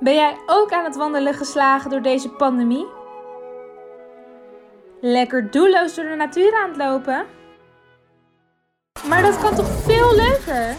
Ben 0.00 0.14
jij 0.14 0.36
ook 0.46 0.72
aan 0.72 0.84
het 0.84 0.96
wandelen 0.96 1.34
geslagen 1.34 1.90
door 1.90 2.02
deze 2.02 2.28
pandemie? 2.28 2.86
Lekker 5.00 5.50
doelloos 5.50 5.94
door 5.94 6.04
de 6.04 6.14
natuur 6.14 6.54
aan 6.54 6.68
het 6.68 6.76
lopen? 6.78 7.26
Maar 9.08 9.22
dat 9.22 9.38
kan 9.38 9.54
toch 9.54 9.68
veel 9.68 10.16
leuker? 10.16 10.76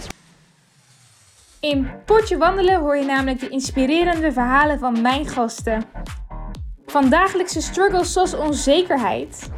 In 1.59 1.91
Potje 2.05 2.37
Wandelen 2.37 2.79
hoor 2.79 2.97
je 2.97 3.05
namelijk 3.05 3.39
de 3.39 3.49
inspirerende 3.49 4.31
verhalen 4.31 4.79
van 4.79 5.01
mijn 5.01 5.27
gasten. 5.27 5.83
Van 6.85 7.09
dagelijkse 7.09 7.61
struggles 7.61 8.13
zoals 8.13 8.33
onzekerheid, 8.33 9.49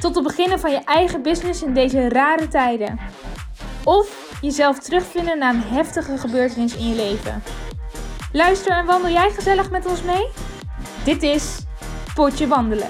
tot 0.00 0.14
het 0.14 0.24
beginnen 0.24 0.60
van 0.60 0.70
je 0.70 0.84
eigen 0.84 1.22
business 1.22 1.62
in 1.62 1.74
deze 1.74 2.08
rare 2.08 2.48
tijden. 2.48 2.98
Of 3.84 4.38
jezelf 4.40 4.78
terugvinden 4.78 5.38
na 5.38 5.50
een 5.50 5.62
heftige 5.62 6.18
gebeurtenis 6.18 6.76
in 6.76 6.88
je 6.88 6.94
leven. 6.94 7.42
Luister 8.34 8.72
en 8.72 8.86
wandel 8.86 9.10
jij 9.10 9.30
gezellig 9.30 9.70
met 9.70 9.86
ons 9.86 10.02
mee? 10.02 10.28
Dit 11.04 11.22
is 11.22 11.64
Potje 12.14 12.46
Wandelen. 12.46 12.88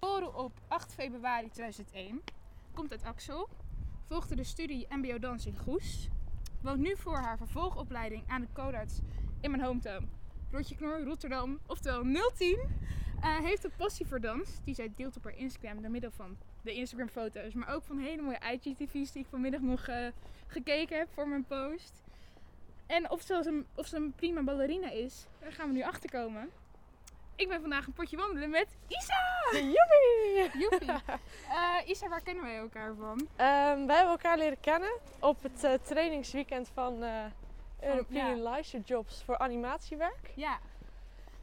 Geboren 0.00 0.34
op 0.34 0.52
8 0.68 0.94
februari 0.94 1.50
2001, 1.50 2.22
komt 2.74 2.90
uit 2.90 3.04
Axel, 3.04 3.48
volgde 4.06 4.34
de 4.34 4.44
studie 4.44 4.86
MBO 4.90 5.18
Dans 5.18 5.46
in 5.46 5.56
Goes, 5.64 6.08
woont 6.60 6.80
nu 6.80 6.96
voor 6.96 7.16
haar 7.16 7.36
vervolgopleiding 7.36 8.22
aan 8.26 8.40
de 8.40 8.48
Codarts 8.52 9.00
in 9.40 9.50
mijn 9.50 9.62
hometown. 9.62 10.08
Rotje 10.50 10.74
Knor, 10.74 11.04
Rotterdam, 11.04 11.58
oftewel 11.66 12.02
010, 12.36 12.58
uh, 13.24 13.38
heeft 13.38 13.64
een 13.64 13.72
passie 13.76 14.06
voor 14.06 14.20
dans, 14.20 14.50
die 14.64 14.74
zij 14.74 14.90
deelt 14.96 15.16
op 15.16 15.24
haar 15.24 15.36
Instagram 15.36 15.82
door 15.82 15.90
middel 15.90 16.10
van 16.10 16.36
de 16.62 16.74
Instagram 16.74 17.08
foto's, 17.08 17.52
maar 17.54 17.74
ook 17.74 17.82
van 17.82 17.98
hele 17.98 18.22
mooie 18.22 18.38
IGTV's 18.52 19.12
die 19.12 19.22
ik 19.22 19.28
vanmiddag 19.30 19.60
nog 19.60 19.88
uh, 19.88 20.06
gekeken 20.46 20.98
heb 20.98 21.08
voor 21.12 21.28
mijn 21.28 21.44
post. 21.44 22.02
En 22.86 23.10
of 23.10 23.20
ze, 23.22 23.34
een, 23.46 23.66
of 23.74 23.86
ze 23.86 23.96
een 23.96 24.12
prima 24.12 24.42
ballerina 24.42 24.90
is, 24.90 25.26
daar 25.40 25.52
gaan 25.52 25.68
we 25.68 25.74
nu 25.74 25.82
achter 25.82 26.10
komen. 26.10 26.50
Ik 27.36 27.48
ben 27.48 27.60
vandaag 27.60 27.86
een 27.86 27.92
potje 27.92 28.16
wandelen 28.16 28.50
met 28.50 28.66
Isa! 28.88 29.50
Joepie! 29.52 30.60
Joepie! 30.60 30.88
Uh, 30.88 31.88
Isa, 31.90 32.08
waar 32.08 32.22
kennen 32.22 32.44
wij 32.44 32.56
elkaar 32.56 32.94
van? 32.94 33.18
Um, 33.18 33.28
wij 33.86 33.96
hebben 33.96 34.12
elkaar 34.12 34.38
leren 34.38 34.60
kennen 34.60 34.98
op 35.20 35.42
het 35.42 35.64
uh, 35.64 35.72
trainingsweekend 35.72 36.70
van 36.74 37.02
uh, 37.02 37.24
European 37.80 38.36
ja. 38.36 38.42
Leisure 38.42 38.82
Jobs 38.86 39.22
voor 39.22 39.38
animatiewerk. 39.38 40.30
Ja. 40.34 40.58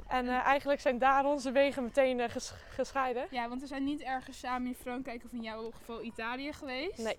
En 0.08 0.28
eigenlijk 0.28 0.81
zijn 0.81 0.98
daar 0.98 1.25
onze 1.25 1.52
wegen 1.52 1.84
meteen 1.84 2.30
ges 2.30 2.53
gescheiden. 2.70 3.28
Ja, 3.31 3.50
want 3.50 3.61
we 3.61 3.67
zijn 3.67 3.84
niet 3.84 4.02
ergens 4.02 4.39
samen 4.39 4.67
in 4.67 4.75
Frankrijk 4.75 5.23
of 5.23 5.31
in 5.31 5.42
jouw 5.42 5.72
geval 5.72 6.03
Italië 6.03 6.53
geweest. 6.53 6.97
Nee. 7.03 7.17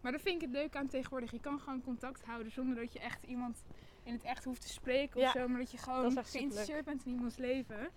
Maar 0.00 0.12
dat 0.12 0.20
vind 0.20 0.34
ik 0.34 0.48
het 0.48 0.50
leuk 0.50 0.76
aan 0.76 0.86
tegenwoordig. 0.86 1.30
Je 1.30 1.40
kan 1.40 1.60
gewoon 1.60 1.82
contact 1.82 2.24
houden 2.24 2.52
zonder 2.52 2.76
dat 2.76 2.92
je 2.92 2.98
echt 2.98 3.22
iemand 3.22 3.64
in 4.02 4.12
het 4.12 4.22
echt 4.22 4.44
hoeft 4.44 4.60
te 4.60 4.68
spreken 4.68 5.20
ja, 5.20 5.26
of 5.26 5.32
zo. 5.32 5.48
Maar 5.48 5.58
dat 5.58 5.70
je 5.70 5.78
gewoon 5.78 6.24
geïnteresseerd 6.24 6.84
bent 6.84 7.04
in 7.04 7.12
iemands 7.12 7.36
leven. 7.36 7.88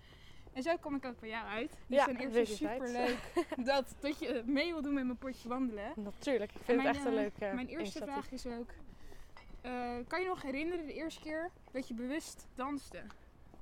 En 0.52 0.62
zo 0.62 0.76
kom 0.80 0.94
ik 0.94 1.04
ook 1.04 1.20
bij 1.20 1.28
jou 1.28 1.46
uit. 1.46 1.70
Dus 1.86 1.98
ja, 1.98 2.06
dan 2.06 2.16
eerst 2.16 2.56
super 2.56 2.88
leuk 2.88 3.18
dat, 3.64 3.94
dat 4.00 4.18
je 4.18 4.42
mee 4.46 4.72
wil 4.72 4.82
doen 4.82 4.94
met 4.94 5.04
mijn 5.04 5.18
potje 5.18 5.48
wandelen. 5.48 5.92
Natuurlijk, 5.96 6.52
ik 6.52 6.60
vind 6.64 6.76
mijn, 6.76 6.88
het 6.88 6.96
echt 6.96 7.06
een 7.06 7.14
leuke 7.14 7.46
uh, 7.46 7.52
Mijn 7.52 7.68
eerste 7.68 7.98
vraag 7.98 8.30
is 8.30 8.46
ook, 8.46 8.70
kan 10.06 10.20
je 10.20 10.26
nog 10.26 10.42
herinneren 10.42 10.86
de 10.86 10.94
eerste 10.94 11.20
keer 11.20 11.50
dat 11.72 11.88
je 11.88 11.94
bewust 11.94 12.46
danste? 12.54 13.02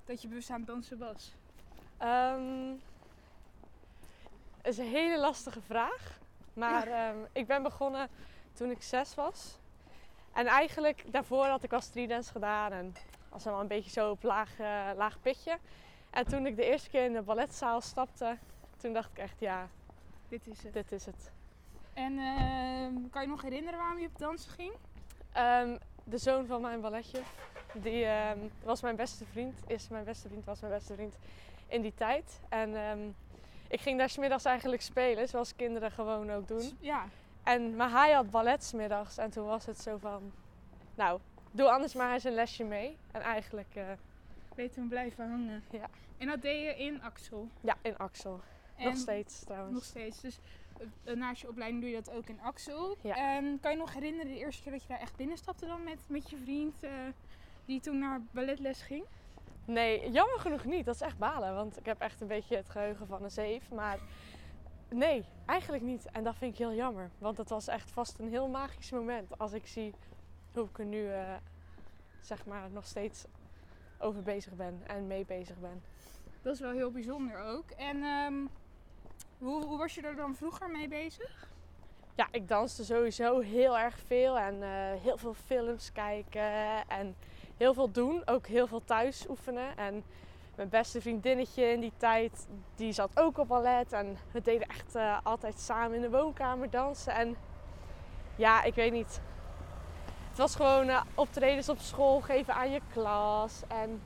Dat 0.07 0.23
je 0.23 0.29
bewust 0.29 0.51
aan 0.51 0.59
het 0.59 0.67
dansen 0.67 0.99
was? 0.99 1.35
Um, 2.03 2.81
is 4.62 4.79
een 4.79 4.89
hele 4.89 5.19
lastige 5.19 5.61
vraag. 5.61 6.19
Maar 6.53 6.89
ja. 6.89 7.11
um, 7.11 7.27
ik 7.33 7.47
ben 7.47 7.62
begonnen 7.62 8.09
toen 8.53 8.71
ik 8.71 8.83
zes 8.83 9.15
was. 9.15 9.59
En 10.33 10.47
eigenlijk 10.47 11.05
daarvoor 11.12 11.47
had 11.47 11.62
ik 11.62 11.73
al 11.73 11.81
streetdance 11.81 12.33
gedaan 12.33 12.73
en 12.73 12.95
was 13.28 13.44
wel 13.44 13.61
een 13.61 13.69
beetje 13.69 13.91
zo 13.91 14.11
op 14.11 14.22
laag, 14.22 14.59
uh, 14.61 14.91
laag 14.97 15.21
pitje. 15.21 15.59
En 16.11 16.27
toen 16.27 16.47
ik 16.47 16.56
de 16.56 16.65
eerste 16.65 16.91
keer 16.91 17.05
in 17.05 17.12
de 17.12 17.23
balletzaal 17.23 17.81
stapte, 17.81 18.38
toen 18.77 18.93
dacht 18.93 19.11
ik 19.11 19.19
echt 19.19 19.41
ja, 19.41 19.69
dit 20.28 20.47
is 20.47 20.62
het. 20.62 20.73
Dit 20.73 20.93
is 20.93 21.06
het. 21.06 21.33
En 21.93 22.12
uh, 22.12 23.11
kan 23.11 23.23
je 23.23 23.28
nog 23.28 23.43
herinneren 23.43 23.78
waarom 23.78 23.99
je 23.99 24.06
op 24.06 24.19
dansen 24.19 24.50
ging? 24.50 24.73
Um, 25.37 25.78
de 26.05 26.19
zoon 26.19 26.47
van 26.47 26.61
mijn 26.61 26.81
balletje, 26.81 27.21
die 27.82 28.04
um, 28.04 28.50
was 28.62 28.81
mijn 28.81 28.97
beste 28.97 29.25
vriend, 29.25 29.60
is 29.66 29.88
mijn 29.88 30.04
beste 30.04 30.28
vriend, 30.28 30.44
was 30.44 30.60
mijn 30.60 30.72
beste 30.72 30.94
vriend 30.94 31.14
in 31.66 31.82
die 31.82 31.94
tijd. 31.94 32.41
En 32.48 32.75
um, 32.75 33.14
ik 33.69 33.81
ging 33.81 33.98
daar 33.98 34.10
smiddags 34.10 34.44
eigenlijk 34.44 34.82
spelen, 34.82 35.28
zoals 35.28 35.56
kinderen 35.56 35.91
gewoon 35.91 36.31
ook 36.31 36.48
doen. 36.48 36.76
Ja. 36.81 37.09
En, 37.42 37.76
maar 37.76 37.91
hij 37.91 38.12
had 38.12 38.31
ballet 38.31 38.64
smiddags 38.64 39.19
en 39.19 39.31
toen 39.31 39.47
was 39.47 39.66
het 39.66 39.81
zo 39.81 39.97
van, 39.97 40.32
nou, 40.94 41.20
doe 41.50 41.70
anders 41.70 41.94
maar 41.94 42.12
eens 42.12 42.25
een 42.25 42.34
lesje 42.34 42.64
mee. 42.64 42.97
En 43.12 43.20
eigenlijk... 43.20 43.75
Uh, 43.76 43.84
Weet 44.54 44.72
toen 44.72 44.88
blijven 44.88 45.31
hangen. 45.31 45.64
Ja. 45.70 45.88
En 46.19 46.26
dat 46.26 46.43
deed 46.43 46.62
je 46.62 46.84
in 46.84 47.03
Axel? 47.03 47.48
Ja, 47.60 47.76
in 47.82 47.98
Axel. 47.98 48.41
En 48.76 48.84
nog 48.84 48.97
steeds 48.97 49.44
trouwens. 49.44 49.75
Nog 49.75 49.84
steeds. 49.84 50.20
Dus 50.20 50.38
uh, 51.04 51.14
naast 51.14 51.41
je 51.41 51.48
opleiding 51.48 51.81
doe 51.81 51.91
je 51.91 51.97
dat 52.03 52.14
ook 52.14 52.28
in 52.28 52.41
Axel. 52.41 52.97
Ja. 53.00 53.37
En 53.37 53.58
kan 53.60 53.70
je 53.70 53.76
nog 53.76 53.93
herinneren 53.93 54.32
de 54.32 54.38
eerste 54.38 54.62
keer 54.62 54.72
dat 54.72 54.82
je 54.82 54.88
daar 54.88 55.00
echt 55.00 55.16
binnenstapte 55.16 55.66
dan 55.66 55.84
met, 55.84 55.98
met 56.06 56.31
je 56.31 56.37
vriend 56.37 56.84
uh, 56.84 56.91
die 57.66 57.81
toen 57.81 57.99
naar 57.99 58.21
balletles 58.31 58.82
ging? 58.82 59.04
Nee, 59.65 60.10
jammer 60.10 60.38
genoeg 60.38 60.65
niet. 60.65 60.84
Dat 60.84 60.94
is 60.94 61.00
echt 61.00 61.19
balen. 61.19 61.54
Want 61.54 61.78
ik 61.78 61.87
heb 61.87 62.00
echt 62.00 62.21
een 62.21 62.27
beetje 62.27 62.56
het 62.56 62.69
geheugen 62.69 63.06
van 63.06 63.25
een 63.25 63.31
zeef. 63.31 63.71
Maar 63.71 63.99
nee, 64.88 65.25
eigenlijk 65.47 65.82
niet. 65.82 66.06
En 66.12 66.25
dat 66.25 66.37
vind 66.37 66.53
ik 66.53 66.59
heel 66.59 66.75
jammer. 66.75 67.10
Want 67.19 67.38
het 67.38 67.49
was 67.49 67.69
echt 67.69 67.91
vast 67.91 68.19
een 68.19 68.28
heel 68.28 68.49
magisch 68.49 68.91
moment. 68.91 69.38
Als 69.38 69.53
ik 69.53 69.66
zie 69.66 69.94
hoe 70.53 70.65
ik 70.65 70.78
er 70.78 70.84
nu 70.84 71.03
uh, 71.03 71.34
zeg 72.21 72.47
maar 72.47 72.71
nog 72.71 72.87
steeds 72.87 73.25
over 73.99 74.22
bezig 74.22 74.53
ben 74.53 74.82
en 74.87 75.06
mee 75.06 75.25
bezig 75.25 75.59
ben. 75.59 75.82
Dat 76.43 76.55
is 76.55 76.60
wel 76.60 76.72
heel 76.72 76.91
bijzonder 76.91 77.38
ook. 77.38 77.71
En 77.71 78.03
um, 78.03 78.49
hoe, 79.38 79.65
hoe, 79.65 79.78
was 79.78 79.94
je 79.94 80.03
er 80.03 80.16
dan 80.16 80.34
vroeger 80.34 80.71
mee 80.71 80.88
bezig? 80.88 81.50
Ja, 82.15 82.28
ik 82.31 82.49
danste 82.49 82.84
sowieso 82.84 83.41
heel 83.41 83.78
erg 83.78 83.99
veel 83.99 84.38
en 84.38 84.55
uh, 84.55 85.03
heel 85.03 85.16
veel 85.16 85.34
films 85.34 85.93
kijken 85.93 86.88
en 86.88 87.16
heel 87.56 87.75
veel 87.75 87.91
doen. 87.91 88.22
Ook 88.25 88.47
heel 88.47 88.67
veel 88.67 88.84
thuis 88.84 89.28
oefenen. 89.28 89.77
En 89.77 90.05
mijn 90.55 90.69
beste 90.69 91.00
vriendinnetje 91.00 91.65
in 91.65 91.81
die 91.81 91.93
tijd, 91.97 92.47
die 92.75 92.93
zat 92.93 93.11
ook 93.15 93.39
op 93.39 93.49
ballet. 93.49 93.93
En 93.93 94.17
we 94.31 94.41
deden 94.43 94.69
echt 94.69 94.97
uh, 94.97 95.19
altijd 95.22 95.59
samen 95.59 95.97
in 95.97 96.00
de 96.00 96.11
woonkamer 96.11 96.71
dansen. 96.71 97.15
En 97.15 97.37
ja, 98.37 98.62
ik 98.62 98.75
weet 98.75 98.93
niet. 98.93 99.21
Het 100.28 100.39
was 100.39 100.56
gewoon 100.56 100.89
uh, 100.89 101.03
optredens 101.15 101.69
op 101.69 101.78
school 101.78 102.21
geven 102.21 102.55
aan 102.55 102.71
je 102.71 102.81
klas. 102.93 103.62
En 103.69 104.03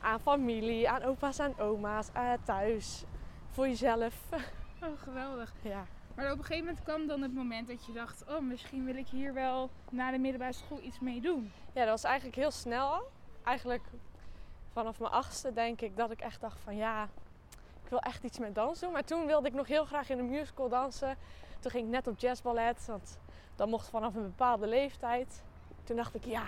aan 0.00 0.20
familie, 0.20 0.90
aan 0.90 1.02
opa's 1.02 1.38
en 1.38 1.58
oma's, 1.58 2.08
uh, 2.16 2.32
thuis. 2.44 3.04
Voor 3.50 3.68
jezelf. 3.68 4.14
Oh, 4.82 5.02
geweldig. 5.02 5.52
Ja. 5.60 5.86
Maar 6.14 6.32
op 6.32 6.38
een 6.38 6.44
gegeven 6.44 6.66
moment 6.66 6.84
kwam 6.84 7.06
dan 7.06 7.22
het 7.22 7.34
moment 7.34 7.68
dat 7.68 7.86
je 7.86 7.92
dacht... 7.92 8.24
oh, 8.28 8.40
misschien 8.40 8.84
wil 8.84 8.96
ik 8.96 9.08
hier 9.08 9.34
wel 9.34 9.70
na 9.90 10.10
de 10.10 10.18
middelbare 10.18 10.52
school 10.52 10.80
iets 10.82 11.00
mee 11.00 11.20
doen. 11.20 11.52
Ja, 11.72 11.80
dat 11.80 11.88
was 11.88 12.04
eigenlijk 12.04 12.36
heel 12.36 12.50
snel 12.50 12.92
al. 12.92 13.02
Eigenlijk 13.44 13.82
vanaf 14.72 14.98
mijn 14.98 15.12
achtste 15.12 15.52
denk 15.52 15.80
ik 15.80 15.96
dat 15.96 16.10
ik 16.10 16.20
echt 16.20 16.40
dacht 16.40 16.60
van 16.60 16.76
ja, 16.76 17.08
ik 17.84 17.90
wil 17.90 17.98
echt 17.98 18.24
iets 18.24 18.38
met 18.38 18.54
dans 18.54 18.80
doen. 18.80 18.92
Maar 18.92 19.04
toen 19.04 19.26
wilde 19.26 19.48
ik 19.48 19.54
nog 19.54 19.66
heel 19.66 19.84
graag 19.84 20.08
in 20.10 20.18
een 20.18 20.30
musical 20.30 20.68
dansen. 20.68 21.16
Toen 21.60 21.70
ging 21.70 21.84
ik 21.84 21.90
net 21.90 22.06
op 22.06 22.18
jazzballet, 22.18 22.86
want 22.86 23.18
dat 23.56 23.68
mocht 23.68 23.88
vanaf 23.88 24.14
een 24.14 24.22
bepaalde 24.22 24.66
leeftijd. 24.66 25.42
Toen 25.84 25.96
dacht 25.96 26.14
ik 26.14 26.24
ja, 26.24 26.44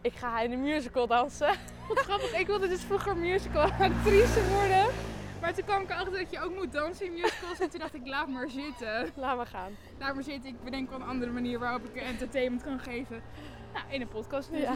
ik 0.00 0.12
ga 0.12 0.40
in 0.40 0.52
een 0.52 0.62
musical 0.62 1.06
dansen. 1.06 1.54
Wat 1.88 1.98
grappig, 1.98 2.38
ik 2.38 2.46
wilde 2.46 2.68
dus 2.68 2.82
vroeger 2.82 3.16
musical 3.16 3.70
actrice 3.70 4.48
worden. 4.48 5.03
Maar 5.44 5.54
toen 5.54 5.64
kwam 5.64 5.82
ik 5.82 5.90
erachter 5.90 6.18
dat 6.18 6.30
je 6.30 6.40
ook 6.40 6.54
moet 6.54 6.72
dansen 6.72 7.06
in 7.06 7.12
musicals. 7.12 7.60
En 7.60 7.70
toen 7.70 7.80
dacht 7.80 7.94
ik, 7.94 8.06
laat 8.06 8.28
maar 8.28 8.48
zitten. 8.48 9.12
Laat 9.14 9.36
maar 9.36 9.46
gaan. 9.46 9.76
Laat 9.98 10.14
maar 10.14 10.22
zitten. 10.22 10.50
Ik 10.50 10.64
bedenk 10.64 10.90
wel 10.90 11.00
een 11.00 11.06
andere 11.06 11.30
manier 11.30 11.58
waarop 11.58 11.84
ik 11.84 12.02
entertainment 12.02 12.62
kan 12.62 12.78
geven. 12.78 13.22
Nou, 13.72 13.84
in 13.88 14.00
een 14.00 14.08
podcast 14.08 14.48
Ja. 14.52 14.72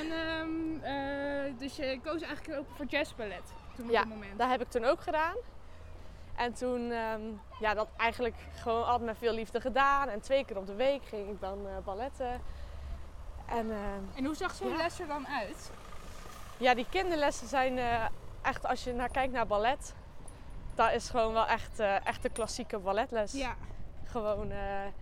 En 0.00 0.12
um, 0.40 0.80
uh, 0.84 1.58
dus 1.58 1.76
je 1.76 2.00
koos 2.02 2.22
eigenlijk 2.22 2.58
ook 2.58 2.66
voor 2.76 2.86
jazzballet 2.86 3.52
toen 3.76 3.90
ja, 3.90 4.02
op 4.02 4.08
dat 4.08 4.18
moment. 4.18 4.38
dat 4.38 4.48
heb 4.48 4.60
ik 4.60 4.68
toen 4.68 4.84
ook 4.84 5.00
gedaan. 5.00 5.36
En 6.36 6.52
toen, 6.52 6.80
um, 6.80 7.40
ja, 7.60 7.74
dat 7.74 7.88
eigenlijk 7.96 8.36
gewoon 8.54 8.84
altijd 8.84 9.08
met 9.08 9.18
veel 9.18 9.34
liefde 9.34 9.60
gedaan. 9.60 10.08
En 10.08 10.20
twee 10.20 10.44
keer 10.44 10.58
op 10.58 10.66
de 10.66 10.74
week 10.74 11.04
ging 11.04 11.30
ik 11.30 11.40
dan 11.40 11.58
uh, 11.66 11.70
balletten. 11.84 12.40
En, 13.46 13.66
uh, 13.66 13.76
en 14.14 14.24
hoe 14.24 14.34
zag 14.34 14.54
zo'n 14.54 14.68
ja. 14.68 14.76
les 14.76 15.00
er 15.00 15.06
dan 15.06 15.26
uit? 15.26 15.70
Ja, 16.56 16.74
die 16.74 16.86
kinderlessen 16.90 17.48
zijn 17.48 17.78
eh, 17.78 18.04
echt, 18.48 18.66
als 18.66 18.84
je 18.84 18.92
naar 18.92 19.10
kijkt 19.10 19.32
naar 19.32 19.46
ballet, 19.46 19.94
dat 20.74 20.92
is 20.92 21.10
gewoon 21.10 21.32
wel 21.32 21.46
echt, 21.46 21.80
uh, 21.80 22.06
echt 22.06 22.22
de 22.22 22.28
klassieke 22.28 22.78
balletles. 22.78 23.32
Ja. 23.32 23.54
Gewoon 24.04 24.52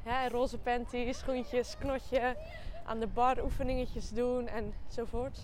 ja, 0.04 0.28
roze 0.28 0.58
panties, 0.58 1.18
schoentjes, 1.18 1.76
knotje, 1.78 2.36
aan 2.84 3.00
de 3.00 3.06
bar 3.06 3.42
oefeningetjes 3.42 4.10
doen 4.10 4.48
enzovoort. 4.48 5.38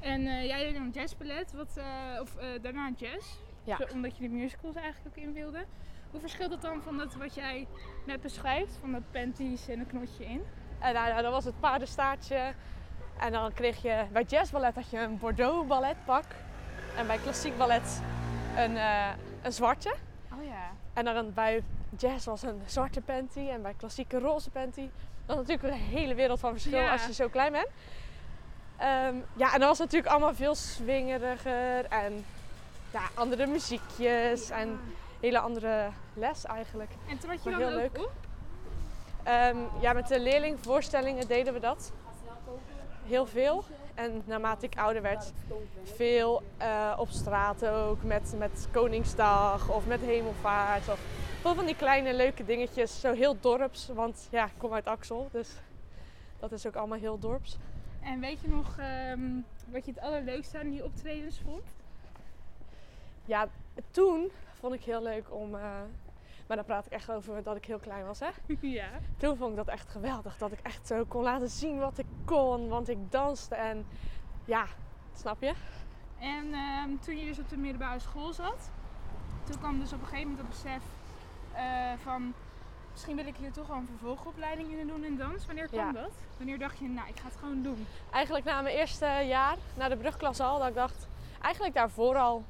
En 0.00 0.20
uh, 0.20 0.44
jij 0.44 0.64
deed 0.64 0.74
dan 0.74 0.90
jazzballet, 0.90 1.52
wat, 1.52 1.80
of 2.20 2.36
daarna 2.62 2.90
jazz, 2.96 3.26
ja. 3.64 3.76
Zo, 3.76 3.84
omdat 3.92 4.16
je 4.16 4.22
de 4.22 4.34
musicals 4.34 4.74
eigenlijk 4.74 5.16
ook 5.16 5.24
in 5.24 5.32
wilde. 5.32 5.64
Hoe 6.10 6.20
verschilt 6.20 6.50
dat 6.50 6.62
dan 6.62 6.82
van 6.82 6.98
dat 6.98 7.14
wat 7.14 7.34
jij 7.34 7.66
net 8.06 8.20
beschrijft, 8.20 8.76
van 8.80 8.92
dat 8.92 9.02
panties 9.10 9.68
en 9.68 9.78
een 9.78 9.86
knotje 9.86 10.24
in? 10.24 10.42
En 10.78 10.94
nou, 10.94 11.08
nou, 11.08 11.22
dan 11.22 11.30
was 11.30 11.44
het 11.44 11.60
paardenstaartje. 11.60 12.52
En 13.18 13.32
dan 13.32 13.52
kreeg 13.52 13.82
je 13.82 14.04
bij 14.12 14.22
jazzballet 14.22 14.74
had 14.74 14.90
je 14.90 14.98
een 14.98 15.18
Bordeaux 15.18 15.66
balletpak. 15.66 16.24
En 17.00 17.06
bij 17.06 17.18
klassiek 17.18 17.56
ballet 17.58 18.00
een, 18.56 18.76
eh, 18.76 19.08
een 19.42 19.52
zwarte. 19.52 19.94
Oh 20.38 20.44
ja. 20.44 20.70
En 20.92 21.04
dan 21.04 21.32
bij 21.34 21.62
jazz 21.98 22.26
was 22.26 22.42
een 22.42 22.62
zwarte 22.66 23.00
panty 23.00 23.48
en 23.48 23.62
bij 23.62 23.74
klassieke 23.76 24.18
roze 24.18 24.50
panty. 24.50 24.88
Dat 25.26 25.40
is 25.40 25.46
natuurlijk 25.46 25.74
een 25.74 25.80
hele 25.88 26.14
wereld 26.14 26.40
van 26.40 26.52
verschil 26.52 26.78
Ja. 26.78 26.92
als 26.92 27.06
je 27.06 27.12
zo 27.12 27.28
klein 27.28 27.52
bent. 27.52 27.68
Ehm, 28.76 29.14
ja, 29.36 29.52
en 29.54 29.58
dat 29.60 29.68
was 29.68 29.78
natuurlijk 29.78 30.12
allemaal 30.12 30.34
veel 30.34 30.54
swingeriger 30.54 31.84
en 31.84 32.24
ja, 32.90 33.00
andere 33.14 33.46
muziekjes 33.46 34.50
en 34.50 34.80
hele 35.20 35.38
andere 35.38 35.88
les 36.14 36.44
eigenlijk. 36.44 36.90
En 37.08 37.18
trad 37.18 37.42
je 37.42 37.50
Maar 37.50 37.58
dan 37.60 37.68
heel 37.68 37.78
ook 37.84 37.96
leuk. 37.96 38.04
op? 38.04 38.12
Ehm, 39.22 39.56
ja, 39.80 39.92
met 39.92 40.08
de 40.08 40.20
leerlingvoorstellingen 40.20 41.26
deden 41.28 41.52
we 41.52 41.60
dat. 41.60 41.92
Heel 43.10 43.26
veel. 43.26 43.64
En 43.94 44.22
naarmate 44.24 44.66
ik 44.66 44.78
ouder 44.78 45.02
werd, 45.02 45.32
veel 45.82 46.42
eh, 46.56 46.96
op 46.98 47.08
straat 47.08 47.66
ook. 47.66 48.02
Met, 48.02 48.34
met 48.38 48.68
Koningsdag 48.70 49.68
of 49.68 49.86
met 49.86 50.00
Hemelvaart. 50.00 50.88
Of 50.88 51.00
veel 51.40 51.54
van 51.54 51.66
die 51.66 51.76
kleine 51.76 52.14
leuke 52.14 52.44
dingetjes. 52.44 53.00
Zo 53.00 53.12
heel 53.12 53.36
dorps. 53.40 53.88
Want 53.94 54.28
ja, 54.30 54.44
ik 54.44 54.52
kom 54.56 54.72
uit 54.72 54.86
Axel. 54.86 55.28
Dus 55.32 55.50
dat 56.38 56.52
is 56.52 56.66
ook 56.66 56.74
allemaal 56.76 56.98
heel 56.98 57.18
dorps. 57.18 57.56
En 58.02 58.20
weet 58.20 58.40
je 58.40 58.48
nog 58.48 58.78
ehm, 58.78 59.20
wat 59.66 59.84
je 59.84 59.92
het 59.92 60.00
allerleukste 60.00 60.58
aan 60.58 60.70
die 60.70 60.84
optredens 60.84 61.40
vond? 61.44 61.62
Ja, 63.24 63.48
toen 63.90 64.30
vond 64.60 64.74
ik 64.74 64.82
heel 64.82 65.02
leuk 65.02 65.24
om... 65.34 65.54
eh, 65.54 65.62
maar 66.50 66.58
dan 66.58 66.68
praat 66.68 66.86
ik 66.86 66.92
echt 66.92 67.10
over 67.10 67.42
dat 67.42 67.56
ik 67.56 67.64
heel 67.64 67.78
klein 67.78 68.06
was, 68.06 68.20
hè? 68.20 68.28
ja. 68.60 68.88
Toen 69.16 69.36
vond 69.36 69.50
ik 69.50 69.56
dat 69.56 69.68
echt 69.68 69.88
geweldig. 69.88 70.36
Dat 70.38 70.52
ik 70.52 70.60
echt 70.62 70.86
zo 70.86 71.04
kon 71.04 71.22
laten 71.22 71.48
zien 71.48 71.78
wat 71.78 71.98
ik 71.98 72.06
kon. 72.24 72.68
Want 72.68 72.88
ik 72.88 72.98
danste 73.10 73.54
en 73.54 73.86
ja, 74.44 74.66
snap 75.14 75.42
je? 75.42 75.52
En 76.18 76.52
ehm, 76.52 76.96
toen 77.00 77.16
je 77.16 77.24
dus 77.24 77.38
op 77.38 77.48
de 77.48 77.56
middelbare 77.56 77.98
school 77.98 78.32
zat, 78.32 78.70
toen 79.44 79.58
kwam 79.58 79.78
dus 79.78 79.92
op 79.92 80.00
een 80.00 80.06
gegeven 80.06 80.30
moment 80.30 80.46
het 80.46 80.62
besef 80.62 80.82
eh, 81.52 81.92
van 82.02 82.32
misschien 82.92 83.16
wil 83.16 83.26
ik 83.26 83.36
hier 83.36 83.52
toch 83.52 83.66
wel 83.66 83.76
een 83.76 83.86
vervolgopleiding 83.86 84.72
in 84.78 84.86
doen 84.86 85.04
in 85.04 85.16
dans. 85.16 85.46
Wanneer 85.46 85.66
kwam 85.66 85.94
Ja. 85.94 86.00
dat? 86.00 86.12
Wanneer 86.36 86.58
dacht 86.58 86.78
je, 86.78 86.88
nou 86.88 87.08
ik 87.08 87.18
ga 87.18 87.26
het 87.26 87.36
gewoon 87.36 87.62
doen? 87.62 87.86
Eigenlijk 88.10 88.44
na 88.44 88.60
mijn 88.60 88.76
eerste 88.76 89.06
jaar, 89.26 89.56
na 89.76 89.88
de 89.88 89.96
brugklas 89.96 90.40
al, 90.40 90.58
dat 90.58 90.68
ik 90.68 90.74
dacht, 90.74 91.08
eigenlijk 91.40 91.74
daarvoor 91.74 92.16
al. 92.16 92.44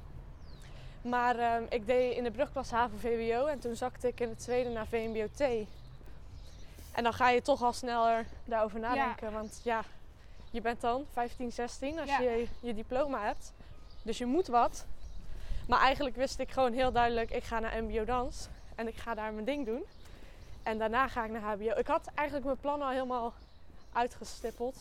Maar 1.03 1.39
ehm, 1.39 1.63
ik 1.69 1.87
deed 1.87 2.17
in 2.17 2.25
de 2.25 2.31
brugklas 2.31 2.71
HAVO-VWO 2.71 3.47
en 3.47 3.59
toen 3.59 3.77
zakte 3.77 4.09
ik 4.09 4.21
in 4.21 4.29
het 4.29 4.39
tweede 4.39 4.71
naar 4.71 4.87
VMBO-T. 4.87 5.41
En 6.93 7.03
dan 7.03 7.13
ga 7.13 7.29
je 7.31 7.43
toch 7.43 7.63
al 7.63 7.73
sneller 7.73 8.27
daarover 8.45 8.81
nadenken. 8.81 9.33
Want 9.33 9.61
ja, 9.65 9.85
je 10.51 10.61
bent 10.61 10.81
dan 10.81 11.05
15, 11.13 11.53
16 11.53 11.99
als 12.01 12.09
Ja. 12.09 12.21
je 12.21 12.47
je 12.61 12.75
diploma 12.75 13.25
hebt. 13.25 13.53
Dus 14.03 14.19
je 14.19 14.27
moet 14.27 14.47
wat. 14.47 14.87
Maar 15.69 15.81
eigenlijk 15.81 16.17
wist 16.17 16.39
ik 16.39 16.51
gewoon 16.51 16.73
heel 16.73 16.93
duidelijk, 16.93 17.31
ik 17.31 17.45
ga 17.45 17.59
naar 17.59 17.83
MBO 17.85 18.05
dans. 18.05 18.49
En 18.75 18.89
ik 18.89 18.97
ga 18.97 19.15
daar 19.15 19.33
mijn 19.33 19.45
ding 19.45 19.67
doen. 19.67 19.83
En 20.63 20.79
daarna 20.79 21.09
ga 21.09 21.25
ik 21.25 21.31
naar 21.31 21.43
HBO. 21.43 21.79
Ik 21.79 21.87
had 21.87 22.07
eigenlijk 22.15 22.47
mijn 22.47 22.59
plan 22.61 22.83
al 22.83 22.91
helemaal 22.91 23.33
uitgestippeld 23.93 24.77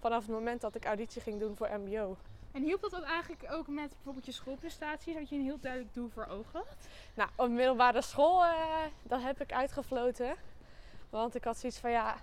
vanaf 0.00 0.22
het 0.22 0.30
moment 0.34 0.60
dat 0.60 0.74
ik 0.74 0.84
auditie 0.84 1.22
ging 1.22 1.40
doen 1.40 1.56
voor 1.56 1.68
MBO. 1.84 2.16
En 2.56 2.62
hielp 2.62 2.80
dat 2.80 2.96
ook 2.96 3.04
eigenlijk 3.04 3.46
ook 3.50 3.66
met 3.66 3.88
bijvoorbeeld 3.88 4.26
je 4.26 4.32
schoolprestaties? 4.32 5.14
Dat 5.14 5.28
je 5.28 5.36
een 5.36 5.42
heel 5.42 5.60
duidelijk 5.60 5.94
doel 5.94 6.08
voor 6.08 6.26
ogen 6.26 6.52
had? 6.52 6.76
Nou, 7.14 7.30
op 7.36 7.48
middelbare 7.48 8.02
school, 8.02 8.44
eh, 8.44 8.52
dat 9.02 9.22
heb 9.22 9.40
ik 9.40 9.52
uitgefloten. 9.52 10.34
Want 11.10 11.34
ik 11.34 11.44
had 11.44 11.58
zoiets 11.58 11.78
van, 11.78 11.90
ja... 11.90 12.16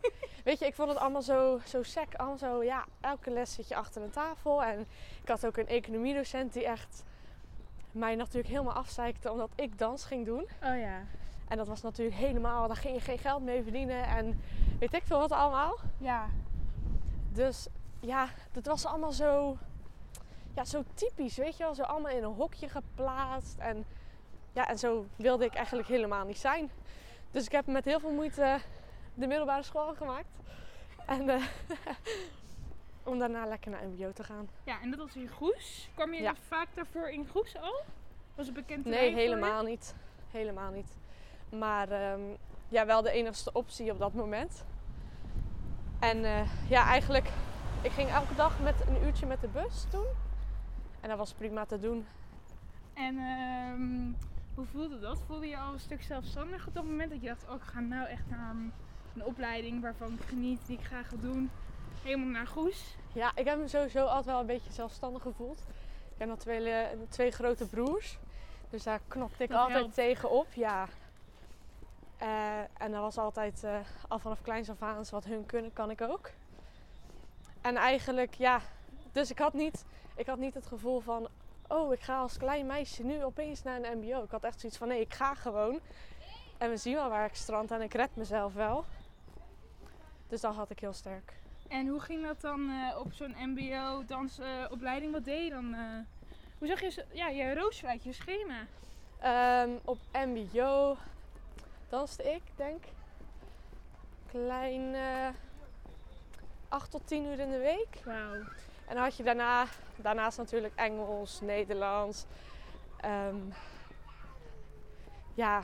Weet 0.44 0.58
je, 0.58 0.66
ik 0.66 0.74
vond 0.74 0.88
het 0.88 0.98
allemaal 0.98 1.22
zo, 1.22 1.60
zo 1.66 1.82
sec. 1.82 2.14
Allemaal 2.14 2.38
zo, 2.38 2.62
ja, 2.62 2.84
elke 3.00 3.30
les 3.30 3.54
zit 3.54 3.68
je 3.68 3.76
achter 3.76 4.02
een 4.02 4.10
tafel. 4.10 4.62
En 4.62 4.86
ik 5.22 5.28
had 5.28 5.46
ook 5.46 5.56
een 5.56 5.68
economiedocent 5.68 6.52
die 6.52 6.66
echt 6.66 7.04
mij 7.90 8.14
natuurlijk 8.14 8.48
helemaal 8.48 8.74
afzeikte 8.74 9.30
omdat 9.30 9.50
ik 9.54 9.78
dans 9.78 10.04
ging 10.04 10.26
doen. 10.26 10.48
Oh 10.62 10.78
ja. 10.78 11.04
En 11.48 11.56
dat 11.56 11.66
was 11.66 11.82
natuurlijk 11.82 12.16
helemaal, 12.16 12.66
daar 12.66 12.76
ging 12.76 12.94
je 12.94 13.00
geen 13.00 13.18
geld 13.18 13.42
mee 13.42 13.62
verdienen. 13.62 14.04
En 14.04 14.40
weet 14.78 14.94
ik 14.94 15.02
veel 15.04 15.18
wat 15.18 15.32
allemaal. 15.32 15.78
Ja. 15.98 16.28
Dus 17.32 17.68
ja, 18.00 18.28
dat 18.52 18.66
was 18.66 18.86
allemaal 18.86 19.12
zo, 19.12 19.56
ja, 20.54 20.64
zo 20.64 20.84
typisch, 20.94 21.36
weet 21.36 21.56
je 21.56 21.62
wel. 21.62 21.74
Zo 21.74 21.82
allemaal 21.82 22.12
in 22.12 22.22
een 22.24 22.34
hokje 22.34 22.68
geplaatst. 22.68 23.58
En, 23.58 23.84
ja, 24.52 24.68
en 24.68 24.78
zo 24.78 25.06
wilde 25.16 25.44
ik 25.44 25.54
eigenlijk 25.54 25.88
helemaal 25.88 26.24
niet 26.24 26.38
zijn. 26.38 26.70
Dus 27.30 27.44
ik 27.44 27.52
heb 27.52 27.66
met 27.66 27.84
heel 27.84 28.00
veel 28.00 28.10
moeite 28.12 28.58
de 29.14 29.26
middelbare 29.26 29.62
school 29.62 29.94
gemaakt. 29.94 30.28
En 31.06 31.28
eh, 31.28 31.42
om 33.02 33.18
daarna 33.18 33.46
lekker 33.46 33.70
naar 33.70 33.86
MBO 33.86 34.12
te 34.12 34.24
gaan. 34.24 34.48
Ja, 34.64 34.80
en 34.80 34.90
dat 34.90 34.98
was 34.98 35.16
in 35.16 35.28
Goes. 35.28 35.88
Kwam 35.94 36.14
je 36.14 36.22
Ja. 36.22 36.34
vaak 36.48 36.68
daarvoor 36.74 37.08
in 37.08 37.26
Goes 37.28 37.56
al? 37.56 37.80
Was 38.34 38.46
het 38.46 38.54
bekend 38.54 38.84
Nee, 38.84 39.14
helemaal 39.14 39.62
niet. 39.62 39.94
Helemaal 40.30 40.70
niet. 40.70 40.96
Maar 41.48 41.90
ehm, 41.90 42.20
ja, 42.68 42.86
wel 42.86 43.02
de 43.02 43.10
enigste 43.10 43.52
optie 43.52 43.90
op 43.92 43.98
dat 43.98 44.12
moment. 44.12 44.64
En 46.00 46.24
eh, 46.24 46.68
ja, 46.68 46.84
eigenlijk, 46.86 47.28
ik 47.82 47.90
ging 47.90 48.10
elke 48.10 48.34
dag 48.34 48.60
met 48.60 48.74
een 48.88 49.02
uurtje 49.04 49.26
met 49.26 49.40
de 49.40 49.48
bus 49.48 49.84
toen. 49.90 50.06
En 51.02 51.08
dat 51.08 51.18
was 51.18 51.32
prima 51.32 51.64
te 51.64 51.78
doen. 51.78 52.06
En 52.94 53.18
ehm, 53.18 54.12
hoe 54.54 54.66
voelde 54.66 55.00
dat? 55.00 55.18
Voelde 55.26 55.46
je 55.48 55.58
al 55.58 55.72
een 55.72 55.80
stuk 55.80 56.02
zelfstandig 56.02 56.66
op 56.66 56.74
dat 56.74 56.84
moment? 56.84 57.10
Dat 57.10 57.20
je 57.20 57.26
dacht, 57.28 57.48
oh 57.48 57.54
ik 57.54 57.62
ga 57.62 57.80
nou 57.80 58.08
echt 58.08 58.28
naar 58.30 58.50
een, 58.50 58.72
een 59.14 59.24
opleiding 59.24 59.82
waarvan 59.82 60.12
ik 60.12 60.22
geniet, 60.28 60.66
die 60.66 60.78
ik 60.78 60.84
graag 60.84 61.08
ga 61.08 61.16
doen. 61.16 61.50
Helemaal 62.02 62.28
naar 62.28 62.46
Goes. 62.46 62.96
Ja, 63.12 63.32
ik 63.34 63.44
heb 63.44 63.58
me 63.58 63.68
sowieso 63.68 64.04
altijd 64.04 64.24
wel 64.24 64.40
een 64.40 64.46
beetje 64.46 64.72
zelfstandig 64.72 65.22
gevoeld. 65.22 65.58
Ik 66.12 66.18
heb 66.18 66.28
nog 66.28 66.38
twee, 66.38 66.86
twee 67.08 67.30
grote 67.30 67.66
broers. 67.66 68.18
Dus 68.70 68.82
daar 68.82 69.00
knopte 69.08 69.42
ik 69.42 69.48
Dat 69.48 69.58
altijd 69.58 69.78
helpt. 69.78 69.94
tegen 69.94 70.30
op, 70.30 70.52
ja. 70.52 70.86
Eh, 72.16 72.58
en 72.58 72.90
dat 72.90 73.00
was 73.00 73.18
altijd 73.18 73.64
eh, 73.64 73.76
al 74.08 74.18
vanaf 74.18 74.42
kleins 74.42 74.70
af 74.70 74.82
aan, 74.82 75.04
wat 75.10 75.24
hun 75.24 75.46
kunnen, 75.46 75.72
kan 75.72 75.90
ik 75.90 76.00
ook. 76.00 76.30
En 77.60 77.76
eigenlijk, 77.76 78.34
ja, 78.34 78.60
dus 79.12 79.30
ik 79.30 79.38
had, 79.38 79.52
niet, 79.52 79.84
ik 80.16 80.26
had 80.26 80.38
niet 80.38 80.54
het 80.54 80.66
gevoel 80.66 81.00
van, 81.00 81.28
oh, 81.68 81.92
ik 81.92 82.00
ga 82.00 82.18
als 82.18 82.36
klein 82.36 82.66
meisje 82.66 83.02
nu 83.02 83.24
opeens 83.24 83.62
naar 83.62 83.82
een 83.82 83.98
mbo. 83.98 84.22
Ik 84.22 84.30
had 84.30 84.44
echt 84.44 84.60
zoiets 84.60 84.78
van, 84.78 84.88
nee, 84.88 85.00
ik 85.00 85.14
ga 85.14 85.34
gewoon. 85.34 85.80
En 86.58 86.70
we 86.70 86.76
zien 86.76 86.94
wel 86.94 87.08
waar 87.08 87.26
ik 87.26 87.34
strand 87.34 87.70
en 87.70 87.82
ik 87.82 87.94
red 87.94 88.16
mezelf 88.16 88.54
wel. 88.54 88.84
Dus 90.28 90.40
dat 90.40 90.54
had 90.54 90.70
ik 90.70 90.78
heel 90.78 90.92
sterk. 90.92 91.32
En 91.68 91.86
hoe 91.86 92.00
ging 92.00 92.26
dat 92.26 92.40
dan 92.40 92.70
eh, 92.70 92.98
op 92.98 93.12
zo'n 93.12 93.34
mbo 93.38 94.04
dansopleiding? 94.06 95.12
Wat 95.12 95.24
deed 95.24 95.44
je 95.44 95.50
dan? 95.50 95.74
eh? 95.74 95.80
hoe 96.58 96.68
zag 96.68 96.80
je 96.80 97.04
ja, 97.12 97.28
je 97.28 97.54
rooster 97.54 97.88
uit 97.88 98.04
je 98.04 98.12
schema? 98.12 98.66
Ehm, 99.18 99.70
op 99.84 99.98
MBO 100.12 100.96
danste 101.88 102.22
ik, 102.22 102.42
denk 102.56 102.84
klein 104.30 104.94
eh 104.94 105.28
8 106.68 106.90
tot 106.90 107.06
10 107.06 107.24
uur 107.24 107.38
in 107.38 107.50
de 107.50 107.58
week. 107.58 108.00
Wauw. 108.04 108.42
En 108.86 108.94
dan 108.94 109.04
had 109.04 109.16
je 109.16 109.22
daarna, 109.22 109.64
daarnaast 109.96 110.38
natuurlijk 110.38 110.72
Engels, 110.74 111.40
Nederlands, 111.40 112.24
ehm, 112.96 113.36
ja, 115.34 115.62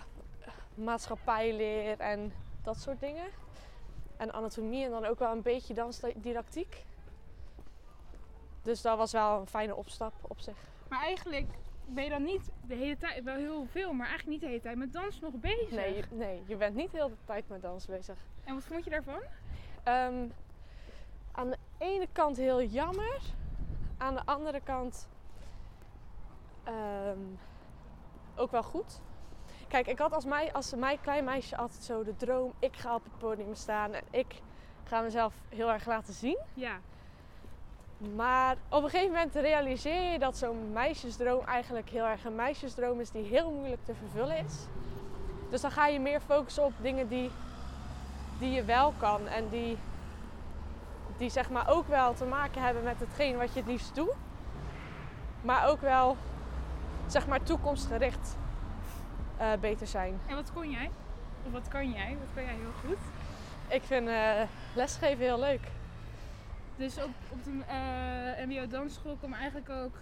maatschappijleer 0.74 2.00
en 2.00 2.32
dat 2.62 2.76
soort 2.76 3.00
dingen. 3.00 3.26
En 4.16 4.32
anatomie 4.32 4.84
en 4.84 4.90
dan 4.90 5.04
ook 5.04 5.18
wel 5.18 5.32
een 5.32 5.42
beetje 5.42 5.74
dansdidactiek. 5.74 6.84
Dus 8.62 8.82
dat 8.82 8.96
was 8.98 9.12
wel 9.12 9.40
een 9.40 9.46
fijne 9.46 9.74
opstap 9.74 10.12
op 10.20 10.40
zich. 10.40 10.56
Maar 10.88 11.00
eigenlijk 11.02 11.46
ben 11.86 12.04
je 12.04 12.10
dan 12.10 12.22
niet 12.24 12.50
de 12.66 12.74
hele 12.74 12.96
tijd, 12.96 13.24
wel 13.24 13.36
heel 13.36 13.66
veel, 13.70 13.92
maar 13.92 14.06
eigenlijk 14.08 14.28
niet 14.28 14.40
de 14.40 14.46
hele 14.46 14.60
tijd 14.60 14.76
met 14.76 14.92
dans 14.92 15.20
nog 15.20 15.32
bezig. 15.34 15.70
Nee, 15.70 15.96
je- 15.96 16.04
nee, 16.10 16.42
je 16.46 16.56
bent 16.56 16.74
niet 16.74 16.92
heel 16.92 17.08
de 17.08 17.14
tijd 17.24 17.48
met 17.48 17.62
dans 17.62 17.86
bezig. 17.86 18.16
En 18.44 18.54
wat 18.54 18.64
vond 18.64 18.84
je 18.84 18.90
daarvan? 18.90 19.20
Ehm, 19.84 20.26
aan 21.32 21.50
de 21.50 21.58
ene 21.78 22.08
kant 22.12 22.36
heel 22.36 22.62
jammer. 22.62 23.20
Aan 23.98 24.14
de 24.14 24.22
andere 24.24 24.60
kant 24.60 25.08
ehm, 26.64 27.18
ook 28.36 28.50
wel 28.50 28.62
goed. 28.62 29.00
Kijk, 29.68 29.86
ik 29.86 29.98
had 29.98 30.12
als, 30.12 30.24
mij, 30.24 30.52
als 30.52 30.74
mij 30.74 30.98
klein 31.02 31.24
meisje 31.24 31.56
altijd 31.56 31.82
zo 31.82 32.04
de 32.04 32.16
droom... 32.16 32.52
ik 32.58 32.76
ga 32.76 32.94
op 32.94 33.04
het 33.04 33.18
podium 33.18 33.54
staan 33.54 33.92
en 33.92 34.04
ik 34.10 34.42
ga 34.84 35.00
mezelf 35.00 35.34
heel 35.48 35.72
erg 35.72 35.86
laten 35.86 36.14
zien. 36.14 36.38
Ja. 36.54 36.80
Maar 38.14 38.56
op 38.68 38.82
een 38.82 38.90
gegeven 38.90 39.12
moment 39.12 39.34
realiseer 39.34 40.12
je 40.12 40.18
dat 40.18 40.36
zo'n 40.36 40.72
meisjesdroom 40.72 41.44
eigenlijk 41.44 41.88
heel 41.90 42.04
erg 42.04 42.24
een 42.24 42.34
meisjesdroom 42.34 43.00
is 43.00 43.10
die 43.10 43.24
heel 43.24 43.50
moeilijk 43.50 43.84
te 43.84 43.94
vervullen 43.94 44.44
is. 44.44 44.66
Dus 45.50 45.60
dan 45.60 45.70
ga 45.70 45.86
je 45.86 46.00
meer 46.00 46.20
focussen 46.20 46.64
op 46.64 46.72
dingen 46.80 47.08
die, 47.08 47.30
die 48.38 48.50
je 48.50 48.64
wel 48.64 48.92
kan 48.98 49.26
en 49.26 49.48
die, 49.48 49.78
die 51.18 51.30
zeg 51.30 51.50
maar 51.50 51.68
ook 51.68 51.88
wel 51.88 52.14
te 52.14 52.24
maken 52.24 52.62
hebben 52.62 52.82
met 52.82 53.00
hetgeen 53.00 53.36
wat 53.36 53.52
je 53.52 53.60
het 53.60 53.68
liefst 53.68 53.94
doet. 53.94 54.14
Maar 55.40 55.68
ook 55.68 55.80
wel 55.80 56.16
zeg 57.06 57.26
maar 57.26 57.42
toekomstgericht 57.42 58.36
eh, 59.36 59.52
beter 59.60 59.86
zijn. 59.86 60.20
En 60.26 60.34
wat 60.34 60.52
kon 60.52 60.70
jij? 60.70 60.90
Of 61.46 61.52
wat 61.52 61.68
kan 61.68 61.90
jij? 61.90 62.16
Wat 62.18 62.28
kan 62.34 62.44
jij 62.44 62.54
heel 62.54 62.88
goed? 62.88 62.98
Ik 63.68 63.82
vind 63.82 64.08
eh, 64.08 64.42
lesgeven 64.74 65.24
heel 65.24 65.38
leuk. 65.38 65.60
Dus 66.76 66.96
op, 66.96 67.10
op 67.28 67.44
de 67.44 67.50
eh, 67.66 68.46
MBO 68.46 68.66
dansschool 68.66 69.16
kwam 69.16 69.32
eigenlijk 69.32 69.70
ook 69.70 69.96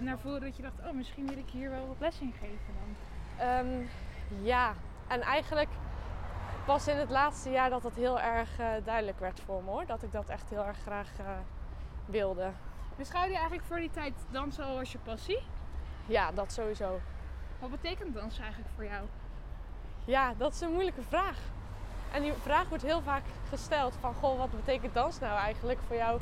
naar 0.00 0.18
voren 0.18 0.40
dat 0.40 0.56
je 0.56 0.62
dacht, 0.62 0.78
oh 0.86 0.92
misschien 0.92 1.26
wil 1.26 1.38
ik 1.38 1.50
hier 1.50 1.70
wel 1.70 1.86
wat 1.86 1.96
les 1.98 2.20
in 2.20 2.34
geven 2.40 2.58
dan. 2.66 2.96
Ehm, 3.46 3.86
ja, 4.42 4.74
en 5.06 5.20
eigenlijk 5.20 5.68
pas 6.66 6.88
in 6.88 6.96
het 6.96 7.10
laatste 7.10 7.50
jaar 7.50 7.70
dat 7.70 7.82
dat 7.82 7.94
heel 7.94 8.20
erg 8.20 8.58
eh, 8.58 8.68
duidelijk 8.84 9.18
werd 9.18 9.40
voor 9.40 9.62
me 9.62 9.70
hoor. 9.70 9.86
Dat 9.86 10.02
ik 10.02 10.12
dat 10.12 10.28
echt 10.28 10.50
heel 10.50 10.64
erg 10.64 10.78
graag 10.78 11.08
eh, 11.18 11.26
wilde. 12.06 12.50
Beschouwde 12.96 13.30
je 13.30 13.36
eigenlijk 13.36 13.66
voor 13.66 13.76
die 13.76 13.90
tijd 13.90 14.14
dansen 14.30 14.64
al 14.64 14.78
als 14.78 14.92
je 14.92 14.98
passie? 14.98 15.38
Ja, 16.06 16.32
dat 16.32 16.52
sowieso. 16.52 17.00
Wat 17.58 17.70
betekent 17.70 18.14
dansen 18.14 18.42
eigenlijk 18.42 18.72
voor 18.74 18.84
jou? 18.84 19.04
Ja, 20.04 20.34
dat 20.36 20.54
is 20.54 20.60
een 20.60 20.72
moeilijke 20.72 21.02
vraag. 21.02 21.38
En 22.12 22.22
die 22.22 22.32
vraag 22.32 22.68
wordt 22.68 22.84
heel 22.84 23.02
vaak 23.02 23.24
gesteld 23.48 23.94
van, 24.00 24.14
goh, 24.14 24.38
wat 24.38 24.50
betekent 24.50 24.94
dans 24.94 25.18
nou 25.18 25.38
eigenlijk 25.38 25.78
voor 25.86 25.96
jou? 25.96 26.20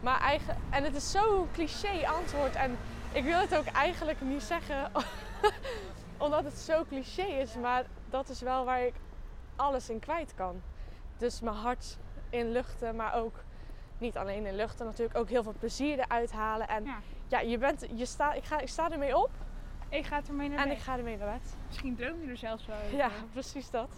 Maar 0.00 0.20
eigen, 0.20 0.56
en 0.70 0.84
het 0.84 0.94
is 0.94 1.10
zo'n 1.10 1.48
cliché 1.52 2.06
antwoord 2.06 2.54
en 2.54 2.78
ik 3.12 3.24
wil 3.24 3.38
het 3.38 3.56
ook 3.56 3.66
eigenlijk 3.66 4.20
niet 4.20 4.42
zeggen 4.42 4.90
omdat 6.24 6.44
het 6.44 6.58
zo 6.58 6.84
cliché 6.88 7.22
is, 7.22 7.54
maar 7.56 7.84
dat 8.10 8.28
is 8.28 8.40
wel 8.40 8.64
waar 8.64 8.82
ik 8.82 8.94
alles 9.56 9.90
in 9.90 9.98
kwijt 9.98 10.34
kan. 10.34 10.62
Dus 11.16 11.40
mijn 11.40 11.56
hart 11.56 11.98
in 12.30 12.52
luchten, 12.52 12.96
maar 12.96 13.14
ook 13.14 13.34
niet 13.98 14.16
alleen 14.16 14.46
in 14.46 14.54
luchten, 14.56 14.86
natuurlijk 14.86 15.18
ook 15.18 15.28
heel 15.28 15.42
veel 15.42 15.54
plezier 15.58 15.98
eruit 15.98 16.32
halen. 16.32 16.68
En 16.68 16.84
ja, 16.84 16.98
Ja, 17.28 17.40
je 17.40 17.58
bent, 17.58 17.86
je 17.94 18.06
sta, 18.06 18.32
ik, 18.32 18.44
ga, 18.44 18.58
ik 18.60 18.68
sta 18.68 18.90
ermee 18.90 19.16
op 19.16 19.30
ik 19.88 20.06
ga 20.06 20.20
ermee 20.28 20.48
naar 20.48 20.58
en 20.58 20.68
bed. 20.68 20.76
ik 20.76 20.82
ga 20.82 20.96
ermee 20.96 21.16
naar 21.16 21.32
bed. 21.32 21.56
Misschien 21.66 21.96
droom 21.96 22.20
je 22.22 22.26
er 22.30 22.36
zelfs 22.36 22.66
wel 22.66 22.76
over. 22.84 22.96
Ja, 22.96 23.10
precies 23.32 23.70
dat. 23.70 23.88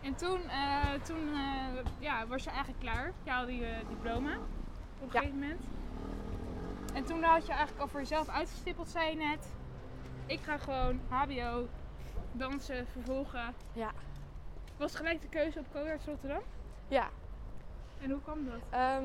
En 0.00 0.14
toen, 0.14 0.48
eh, 0.48 0.92
toen 1.02 1.28
eh, 1.34 1.84
ja, 1.98 2.26
was 2.26 2.44
je 2.44 2.50
eigenlijk 2.50 2.80
klaar. 2.80 3.12
Je 3.22 3.30
haalde 3.30 3.56
je 3.56 3.76
diploma 3.88 4.32
op 4.34 5.00
een 5.00 5.08
Ja. 5.12 5.18
gegeven 5.18 5.38
moment. 5.38 5.60
En 6.94 7.04
toen 7.04 7.22
had 7.22 7.46
je 7.46 7.52
eigenlijk 7.52 7.80
al 7.82 7.88
voor 7.88 8.00
jezelf 8.00 8.28
uitgestippeld, 8.28 8.88
zei 8.88 9.10
je 9.10 9.16
net. 9.16 9.46
Ik 10.26 10.40
ga 10.42 10.58
gewoon 10.58 11.00
HBO, 11.08 11.66
dansen, 12.32 12.86
vervolgen. 12.86 13.54
Ja. 13.72 13.90
Was 14.76 14.94
gelijk 14.94 15.20
de 15.20 15.28
keuze 15.28 15.58
op 15.58 15.66
Codarts 15.72 16.06
Rotterdam? 16.06 16.42
Ja, 16.88 17.08
En 18.02 18.10
hoe 18.10 18.20
kwam 18.22 18.44
dat? 18.44 18.60
Ehm, 18.70 19.04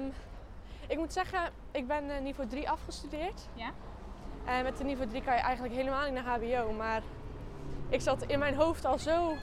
ik 0.87 0.97
moet 0.97 1.13
zeggen, 1.13 1.39
ik 1.71 1.87
ben 1.87 2.09
eh, 2.09 2.21
niveau 2.21 2.49
3 2.49 2.69
afgestudeerd. 2.69 3.47
Ja? 3.53 3.71
En 4.45 4.63
met 4.63 4.77
de 4.77 4.83
niveau 4.83 5.09
3 5.09 5.21
kan 5.21 5.33
je 5.33 5.39
eigenlijk 5.39 5.73
helemaal 5.73 6.03
niet 6.03 6.13
naar 6.13 6.39
HBO. 6.39 6.71
Maar 6.71 7.01
ik 7.89 8.01
zat 8.01 8.23
in 8.23 8.39
mijn 8.39 8.55
hoofd 8.55 8.85
al 8.85 8.99
zo 8.99 9.35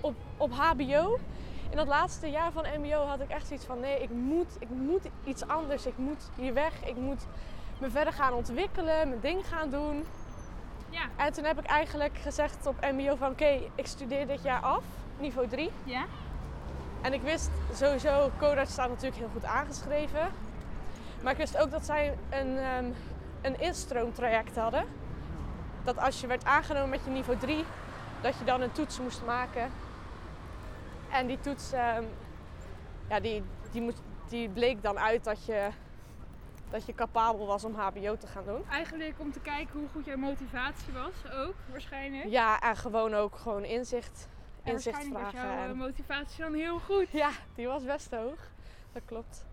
op, 0.00 0.14
op 0.36 0.52
HBO. 0.52 1.18
In 1.70 1.76
dat 1.76 1.86
laatste 1.86 2.30
jaar 2.30 2.52
van 2.52 2.66
MBO 2.78 3.04
had 3.06 3.20
ik 3.20 3.28
echt 3.30 3.46
zoiets 3.46 3.64
van: 3.66 3.80
nee, 3.80 4.02
ik 4.02 4.10
moet, 4.10 4.56
ik 4.58 4.68
moet 4.68 5.08
iets 5.24 5.46
anders. 5.46 5.86
Ik 5.86 5.96
moet 5.96 6.30
hier 6.36 6.54
weg. 6.54 6.84
Ik 6.84 6.96
moet 6.96 7.26
me 7.80 7.90
verder 7.90 8.12
gaan 8.12 8.32
ontwikkelen, 8.32 9.08
mijn 9.08 9.20
ding 9.20 9.46
gaan 9.46 9.70
doen. 9.70 10.04
Ja. 10.90 11.08
En 11.16 11.32
toen 11.32 11.44
heb 11.44 11.58
ik 11.58 11.66
eigenlijk 11.66 12.18
gezegd 12.18 12.66
op 12.66 12.80
MBO: 12.80 13.16
van 13.16 13.30
oké, 13.30 13.60
ik 13.74 13.86
studeer 13.86 14.26
dit 14.26 14.42
jaar 14.42 14.60
af, 14.60 14.84
niveau 15.18 15.48
3. 15.48 15.70
Ja? 15.84 16.04
En 17.02 17.12
ik 17.12 17.22
wist 17.22 17.50
sowieso, 17.74 18.30
Codarts 18.38 18.72
staat 18.72 18.88
natuurlijk 18.88 19.16
heel 19.16 19.30
goed 19.32 19.44
aangeschreven. 19.44 20.32
Maar 21.22 21.32
ik 21.32 21.38
wist 21.38 21.58
ook 21.58 21.70
dat 21.70 21.84
zij 21.84 22.18
een, 22.30 22.58
ehm, 22.58 22.84
een 23.42 23.60
instroomtraject 23.60 24.56
hadden. 24.56 24.84
Dat 25.84 25.98
als 25.98 26.20
je 26.20 26.26
werd 26.26 26.44
aangenomen 26.44 26.88
met 26.88 27.04
je 27.04 27.10
niveau 27.10 27.38
3, 27.38 27.64
dat 28.20 28.38
je 28.38 28.44
dan 28.44 28.60
een 28.60 28.72
toets 28.72 29.00
moest 29.00 29.24
maken. 29.24 29.70
En 31.10 31.26
die 31.26 31.40
toets, 31.40 31.72
ehm, 31.72 32.04
ja, 33.08 33.20
die, 33.20 33.42
die, 33.70 33.82
moest, 33.82 34.02
die 34.28 34.48
bleek 34.48 34.82
dan 34.82 34.98
uit 34.98 35.24
dat 35.24 35.44
je, 35.44 35.68
dat 36.70 36.86
je 36.86 36.94
capabel 36.94 37.46
was 37.46 37.64
om 37.64 37.74
HBO 37.74 38.16
te 38.16 38.26
gaan 38.26 38.44
doen. 38.44 38.64
Eigenlijk 38.70 39.14
om 39.18 39.32
te 39.32 39.40
kijken 39.40 39.78
hoe 39.78 39.88
goed 39.92 40.04
jouw 40.04 40.16
motivatie 40.16 40.92
was 40.92 41.32
ook, 41.32 41.54
waarschijnlijk. 41.70 42.28
Ja, 42.28 42.60
en 42.60 42.76
gewoon 42.76 43.14
ook 43.14 43.36
gewoon 43.36 43.64
inzicht, 43.64 44.28
en 44.64 44.72
inzicht 44.72 44.96
waarschijnlijk 44.96 45.24
was 45.24 45.32
vragen. 45.32 45.56
jouw 45.56 45.64
eh, 45.64 45.70
En, 45.70 45.76
motivatie 45.76 46.44
dan 46.44 46.54
heel 46.54 46.78
goed. 46.78 47.10
ja, 47.10 47.30
die 47.54 47.66
was 47.66 47.84
best 47.84 48.10
hoog. 48.10 48.38
Dat 48.92 49.02
klopt. 49.04 49.46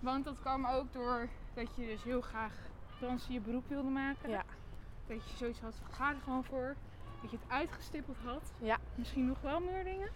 Want 0.00 0.24
dat 0.24 0.40
kwam 0.40 0.66
ook 0.66 0.92
door 0.92 1.28
dat 1.54 1.68
je 1.76 1.86
dus 1.86 2.02
heel 2.02 2.20
graag 2.20 2.52
dansen 3.00 3.32
je 3.32 3.40
beroep 3.40 3.68
wilde 3.68 3.88
maken. 3.88 4.30
Ja. 4.30 4.44
Dat 5.06 5.16
je 5.16 5.36
zoiets 5.36 5.60
had 5.60 5.74
van 5.82 5.94
ga 5.94 6.08
er 6.10 6.20
gewoon 6.24 6.44
voor. 6.44 6.74
Dat 7.22 7.30
je 7.30 7.36
het 7.40 7.50
uitgestippeld 7.50 8.16
had. 8.24 8.52
Ja. 8.58 8.78
Misschien 8.94 9.26
nog 9.26 9.40
wel 9.40 9.60
meer 9.60 9.84
dingen. 9.84 10.08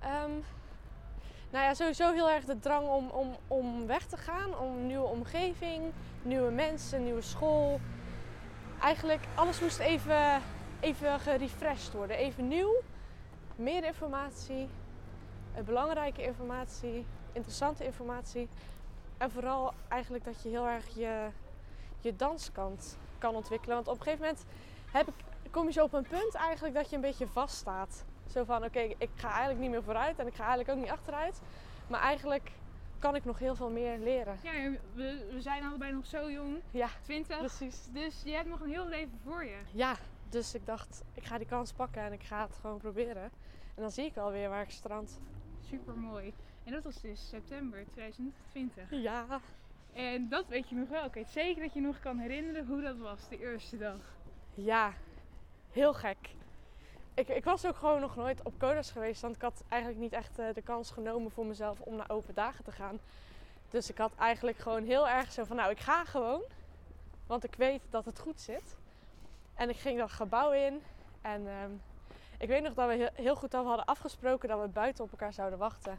Ehm, 0.00 0.32
nou 1.50 1.64
ja, 1.64 1.74
sowieso 1.74 2.12
heel 2.12 2.30
erg 2.30 2.44
de 2.44 2.58
drang 2.58 2.88
om, 2.88 3.08
om, 3.08 3.36
om 3.48 3.86
weg 3.86 4.06
te 4.06 4.16
gaan. 4.16 4.58
Om 4.58 4.76
een 4.76 4.86
nieuwe 4.86 5.06
omgeving, 5.06 5.92
nieuwe 6.22 6.50
mensen, 6.50 7.04
nieuwe 7.04 7.22
school. 7.22 7.80
Eigenlijk 8.80 9.20
alles 9.34 9.60
moest 9.60 9.78
even, 9.78 10.42
even 10.80 11.20
gerefreshed 11.20 11.92
worden. 11.92 12.16
Even 12.16 12.48
nieuw. 12.48 12.82
Meer 13.56 13.84
informatie. 13.84 14.68
eh, 15.54 15.62
Belangrijke 15.64 16.22
informatie. 16.22 17.06
Interessante 17.32 17.84
informatie. 17.84 18.48
En 19.18 19.30
vooral 19.30 19.72
eigenlijk 19.88 20.24
dat 20.24 20.42
je 20.42 20.48
heel 20.48 20.66
erg 20.66 20.94
je, 20.94 21.28
je 22.00 22.16
danskant 22.16 22.98
kan 23.18 23.34
ontwikkelen. 23.34 23.74
Want 23.74 23.88
op 23.88 23.96
een 23.96 24.02
gegeven 24.02 24.24
moment 24.26 24.44
heb 24.90 25.08
ik, 25.08 25.14
kom 25.50 25.66
je 25.66 25.72
zo 25.72 25.84
op 25.84 25.92
een 25.92 26.06
punt 26.08 26.34
eigenlijk 26.34 26.74
dat 26.74 26.90
je 26.90 26.94
een 26.96 27.02
beetje 27.02 27.26
vaststaat. 27.26 28.04
Zo 28.30 28.44
van, 28.44 28.64
oké, 28.64 28.80
ik 28.80 29.10
ga 29.14 29.28
eigenlijk 29.30 29.60
niet 29.60 29.70
meer 29.70 29.82
vooruit 29.82 30.18
en 30.18 30.26
ik 30.26 30.34
ga 30.34 30.46
eigenlijk 30.46 30.70
ook 30.70 30.84
niet 30.84 30.92
achteruit. 30.92 31.40
Maar 31.86 32.00
eigenlijk 32.00 32.50
kan 32.98 33.14
ik 33.14 33.24
nog 33.24 33.38
heel 33.38 33.54
veel 33.54 33.70
meer 33.70 33.98
leren. 33.98 34.38
Ja, 34.42 34.52
we, 34.94 35.26
we 35.32 35.40
zijn 35.40 35.64
allebei 35.64 35.92
nog 35.92 36.06
zo 36.06 36.30
jong. 36.30 36.60
Ja, 36.70 36.88
20. 37.02 37.38
precies. 37.38 37.88
Dus 37.92 38.22
je 38.24 38.32
hebt 38.32 38.48
nog 38.48 38.60
een 38.60 38.70
heel 38.70 38.86
leven 38.86 39.20
voor 39.24 39.44
je. 39.44 39.56
Ja, 39.72 39.94
dus 40.28 40.54
ik 40.54 40.66
dacht, 40.66 41.02
ik 41.14 41.24
ga 41.24 41.38
die 41.38 41.46
kans 41.46 41.72
pakken 41.72 42.02
en 42.02 42.12
ik 42.12 42.22
ga 42.22 42.42
het 42.46 42.56
gewoon 42.60 42.78
proberen. 42.78 43.30
En 43.74 43.82
dan 43.82 43.90
zie 43.90 44.04
ik 44.04 44.14
wel 44.14 44.30
weer 44.30 44.48
waar 44.48 44.62
ik 44.62 44.70
strand. 44.70 45.18
Super 45.60 45.98
mooi. 45.98 46.34
En 46.64 46.72
dat 46.72 46.82
was 46.84 47.00
dus 47.00 47.28
september 47.28 47.84
2020. 47.92 48.90
Ja. 48.90 49.40
En 49.92 50.28
dat 50.28 50.48
weet 50.48 50.68
je 50.68 50.74
nog 50.74 50.88
wel. 50.88 51.04
Ik 51.04 51.14
weet 51.14 51.28
zeker 51.28 51.62
dat 51.62 51.72
je 51.72 51.80
nog 51.80 52.00
kan 52.00 52.18
herinneren 52.18 52.66
hoe 52.66 52.80
dat 52.80 52.98
was, 52.98 53.28
de 53.28 53.38
eerste 53.38 53.76
dag. 53.76 54.00
Ja, 54.54 54.92
heel 55.70 55.94
gek. 55.94 56.34
Ik, 57.14 57.28
ik 57.28 57.44
was 57.44 57.66
ook 57.66 57.76
gewoon 57.76 58.00
nog 58.00 58.16
nooit 58.16 58.42
op 58.42 58.58
Codas 58.58 58.90
geweest, 58.90 59.20
want 59.20 59.34
ik 59.34 59.42
had 59.42 59.64
eigenlijk 59.68 60.00
niet 60.02 60.12
echt 60.12 60.38
eh, 60.38 60.54
de 60.54 60.62
kans 60.62 60.90
genomen 60.90 61.30
voor 61.30 61.46
mezelf 61.46 61.80
om 61.80 61.96
naar 61.96 62.10
open 62.10 62.34
dagen 62.34 62.64
te 62.64 62.72
gaan. 62.72 62.98
Dus 63.68 63.90
ik 63.90 63.98
had 63.98 64.14
eigenlijk 64.18 64.58
gewoon 64.58 64.84
heel 64.84 65.08
erg 65.08 65.32
zo 65.32 65.44
van, 65.44 65.56
nou 65.56 65.70
ik 65.70 65.80
ga 65.80 66.04
gewoon, 66.04 66.42
want 67.26 67.44
ik 67.44 67.54
weet 67.54 67.82
dat 67.90 68.04
het 68.04 68.18
goed 68.18 68.40
zit. 68.40 68.76
En 69.54 69.68
ik 69.68 69.76
ging 69.76 69.98
dat 69.98 70.10
gebouw 70.10 70.52
in 70.52 70.82
en 71.22 71.48
ehm, 71.48 71.70
ik 72.44 72.50
weet 72.50 72.62
nog 72.62 72.74
dat 72.74 72.88
we 72.88 73.10
heel, 73.14 73.36
goed 73.36 73.52
hadden 73.52 73.84
afgesproken 73.84 74.48
dat 74.48 74.60
we 74.60 74.68
buiten 74.68 75.04
op 75.04 75.10
elkaar 75.10 75.32
zouden 75.32 75.58
wachten. 75.58 75.98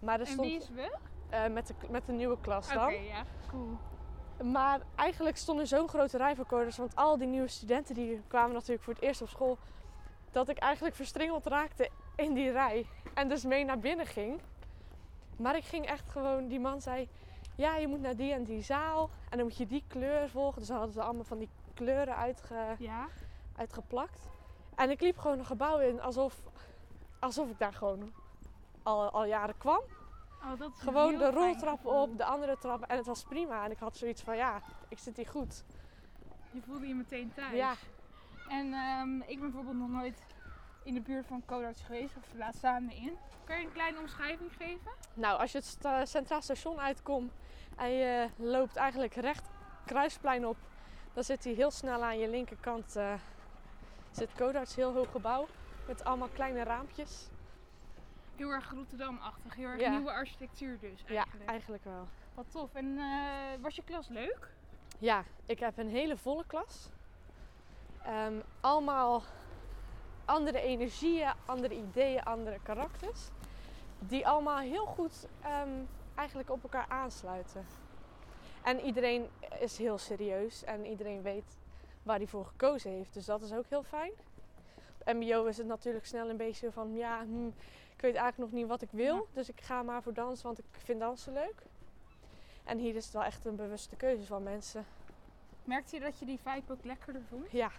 Maar 0.00 0.14
er 0.20 0.26
En 0.26 0.32
stond 0.32 0.48
wie 0.48 0.56
is 0.56 0.68
we? 0.70 0.96
eh, 1.30 1.46
met, 1.46 1.66
de, 1.66 1.74
met 1.90 2.06
de 2.06 2.12
nieuwe 2.12 2.40
klas 2.40 2.66
Oké, 2.66 2.74
dan. 2.78 3.04
ja. 3.04 3.24
Cool. 3.48 3.78
Maar 4.52 4.80
eigenlijk 4.94 5.36
stond 5.36 5.60
er 5.60 5.66
zo'n 5.66 5.88
grote 5.88 6.16
rij 6.16 6.34
voor 6.36 6.46
coders. 6.46 6.76
Want 6.76 6.96
al 6.96 7.18
die 7.18 7.26
nieuwe 7.26 7.48
studenten 7.48 7.94
die 7.94 8.22
kwamen 8.26 8.52
natuurlijk 8.52 8.82
voor 8.82 8.94
het 8.94 9.02
eerst 9.02 9.22
op 9.22 9.28
school. 9.28 9.58
Dat 10.30 10.48
ik 10.48 10.58
eigenlijk 10.58 10.94
verstrengeld 10.94 11.46
raakte 11.46 11.90
in 12.16 12.32
die 12.34 12.50
rij. 12.50 12.86
En 13.14 13.28
dus 13.28 13.44
mee 13.44 13.64
naar 13.64 13.78
binnen 13.78 14.06
ging. 14.06 14.40
Maar 15.36 15.56
ik 15.56 15.64
ging 15.64 15.86
echt 15.86 16.10
gewoon, 16.10 16.48
die 16.48 16.60
man 16.60 16.80
zei... 16.80 17.08
Ja, 17.56 17.76
je 17.76 17.88
moet 17.88 18.00
naar 18.00 18.16
die 18.16 18.32
en 18.32 18.44
die 18.44 18.62
zaal. 18.62 19.10
En 19.30 19.36
dan 19.36 19.46
moet 19.46 19.56
je 19.56 19.66
die 19.66 19.84
kleur 19.88 20.28
volgen. 20.28 20.58
Dus 20.58 20.68
dan 20.68 20.76
hadden 20.76 20.94
ze 20.94 21.02
allemaal 21.02 21.24
van 21.24 21.38
die 21.38 21.48
kleuren 21.74 22.16
uitge, 22.16 22.74
Ja. 22.78 23.06
uitgeplakt. 23.56 24.28
En 24.76 24.90
ik 24.90 25.00
liep 25.00 25.18
gewoon 25.18 25.38
een 25.38 25.44
gebouw 25.44 25.78
in 25.78 26.00
alsof, 26.00 26.42
alsof 27.18 27.50
ik 27.50 27.58
daar 27.58 27.72
gewoon 27.72 28.12
al, 28.82 29.10
al 29.10 29.24
jaren 29.24 29.58
kwam. 29.58 29.80
Oh, 30.42 30.58
dat 30.58 30.70
is 30.76 30.80
Gewoon 30.80 31.18
de 31.18 31.54
gevoel. 31.66 32.02
op, 32.02 32.16
de 32.16 32.24
andere 32.24 32.58
trappen. 32.58 32.88
En 32.88 32.96
het 32.96 33.06
was 33.06 33.22
prima. 33.22 33.64
En 33.64 33.70
ik 33.70 33.78
had 33.78 33.96
zoiets 33.96 34.22
van, 34.22 34.36
ja, 34.36 34.62
ik 34.88 34.98
zit 34.98 35.16
hier 35.16 35.28
goed. 35.28 35.64
Je 36.50 36.60
voelde 36.66 36.86
je 36.86 36.94
meteen 36.94 37.32
thuis. 37.34 37.54
Ja. 37.54 37.74
En 38.48 38.72
ehm, 38.72 39.20
ik 39.20 39.40
ben 39.40 39.50
bijvoorbeeld 39.50 39.76
nog 39.76 39.88
nooit 39.88 40.18
in 40.82 40.94
de 40.94 41.00
buurt 41.00 41.26
van 41.26 41.42
Codarts 41.46 41.82
geweest, 41.82 42.16
of 42.16 42.34
laat 42.34 42.54
staan 42.54 42.90
in. 42.90 43.16
Kan 43.44 43.58
je 43.58 43.66
een 43.66 43.72
kleine 43.72 43.98
omschrijving 43.98 44.52
geven? 44.56 44.90
Nou, 45.14 45.40
als 45.40 45.52
je 45.52 45.58
het 45.58 46.08
Centraal 46.08 46.42
Station 46.42 46.80
uitkomt 46.80 47.32
en 47.76 47.90
je 47.90 48.28
loopt 48.36 48.76
eigenlijk 48.76 49.14
recht 49.14 49.48
Kruisplein 49.84 50.46
op, 50.46 50.56
dan 51.12 51.24
zit 51.24 51.44
hij 51.44 51.52
heel 51.52 51.70
snel 51.70 52.02
aan 52.02 52.18
je 52.18 52.28
linkerkant. 52.28 52.96
Zit 54.16 54.34
Codarts, 54.34 54.74
heel 54.74 54.92
hoog 54.92 55.10
gebouw 55.10 55.46
met 55.86 56.04
allemaal 56.04 56.28
kleine 56.28 56.62
raampjes. 56.62 57.28
Heel 58.36 58.50
erg 58.50 58.70
Rotterdam-achtig, 58.70 59.54
heel 59.54 59.68
erg 59.68 59.80
Ja. 59.80 59.90
nieuwe 59.90 60.10
architectuur 60.12 60.78
dus 60.78 61.04
eigenlijk. 61.04 61.42
Ja, 61.44 61.46
eigenlijk 61.50 61.84
wel. 61.84 62.08
Wat 62.34 62.50
tof. 62.50 62.74
En 62.74 62.98
eh, 62.98 63.62
was 63.62 63.76
je 63.76 63.82
klas 63.84 64.08
leuk? 64.08 64.54
Ja, 64.98 65.24
ik 65.46 65.58
heb 65.58 65.78
een 65.78 65.88
hele 65.88 66.16
volle 66.16 66.44
klas. 66.46 66.88
Ehm, 68.02 68.40
allemaal 68.60 69.22
andere 70.24 70.60
energieën, 70.60 71.32
andere 71.46 71.74
ideeën, 71.76 72.22
andere 72.24 72.58
karakters. 72.62 73.28
die 73.98 74.26
allemaal 74.28 74.58
heel 74.58 74.86
goed 74.86 75.26
ehm, 75.42 75.68
eigenlijk 76.14 76.50
op 76.50 76.62
elkaar 76.62 76.86
aansluiten. 76.88 77.66
En 78.62 78.80
iedereen 78.80 79.28
is 79.60 79.78
heel 79.78 79.98
serieus 79.98 80.64
en 80.64 80.86
iedereen 80.86 81.22
weet 81.22 81.56
waar 82.04 82.16
hij 82.16 82.26
voor 82.26 82.44
gekozen 82.46 82.90
heeft. 82.90 83.14
Dus 83.14 83.24
dat 83.24 83.42
is 83.42 83.52
ook 83.52 83.66
heel 83.68 83.82
fijn. 83.82 84.12
Op 84.98 85.12
MBO 85.14 85.44
is 85.44 85.56
het 85.56 85.66
natuurlijk 85.66 86.06
snel 86.06 86.28
een 86.30 86.36
beetje 86.36 86.72
van 86.72 86.94
ja, 86.94 87.24
hm, 87.24 87.46
ik 87.96 88.00
weet 88.00 88.14
eigenlijk 88.14 88.38
nog 88.38 88.60
niet 88.60 88.68
wat 88.68 88.82
ik 88.82 88.88
wil. 88.90 89.14
Ja. 89.14 89.22
Dus 89.32 89.48
ik 89.48 89.60
ga 89.60 89.82
maar 89.82 90.02
voor 90.02 90.14
dansen, 90.14 90.46
want 90.46 90.58
ik 90.58 90.64
vind 90.70 91.00
dansen 91.00 91.32
leuk. 91.32 91.62
En 92.64 92.78
hier 92.78 92.94
is 92.94 93.04
het 93.04 93.12
wel 93.14 93.24
echt 93.24 93.44
een 93.44 93.56
bewuste 93.56 93.96
keuze 93.96 94.26
van 94.26 94.42
mensen. 94.42 94.86
Merkte 95.64 95.96
je 95.96 96.02
dat 96.02 96.18
je 96.18 96.24
die 96.24 96.38
vibe 96.42 96.72
ook 96.72 96.84
lekkerder 96.84 97.22
vond? 97.28 97.50
Ja, 97.50 97.70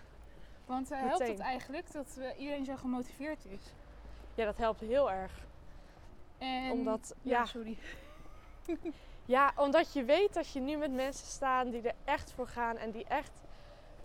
Want 0.65 0.91
eh, 0.91 0.99
helpt 0.99 1.27
het 1.27 1.39
eigenlijk 1.39 1.91
dat 1.91 2.17
eh, 2.19 2.39
iedereen 2.39 2.65
zo 2.65 2.75
gemotiveerd 2.75 3.45
is? 3.45 3.73
ja 4.35 4.45
dat 4.45 4.57
helpt 4.57 4.79
heel 4.79 5.11
erg. 5.11 5.31
En, 6.37 6.71
Omdat- 6.71 7.15
ja, 7.21 7.31
ja. 7.37 7.45
sorry. 7.45 7.77
Ja, 9.25 9.53
omdat 9.55 9.93
je 9.93 10.03
weet 10.03 10.33
dat 10.33 10.51
je 10.51 10.59
nu 10.59 10.77
met 10.77 10.91
mensen 10.91 11.27
staat 11.27 11.71
die 11.71 11.81
er 11.81 11.95
echt 12.03 12.31
voor 12.31 12.47
gaan 12.47 12.77
en 12.77 12.91
die 12.91 13.05
echt 13.05 13.31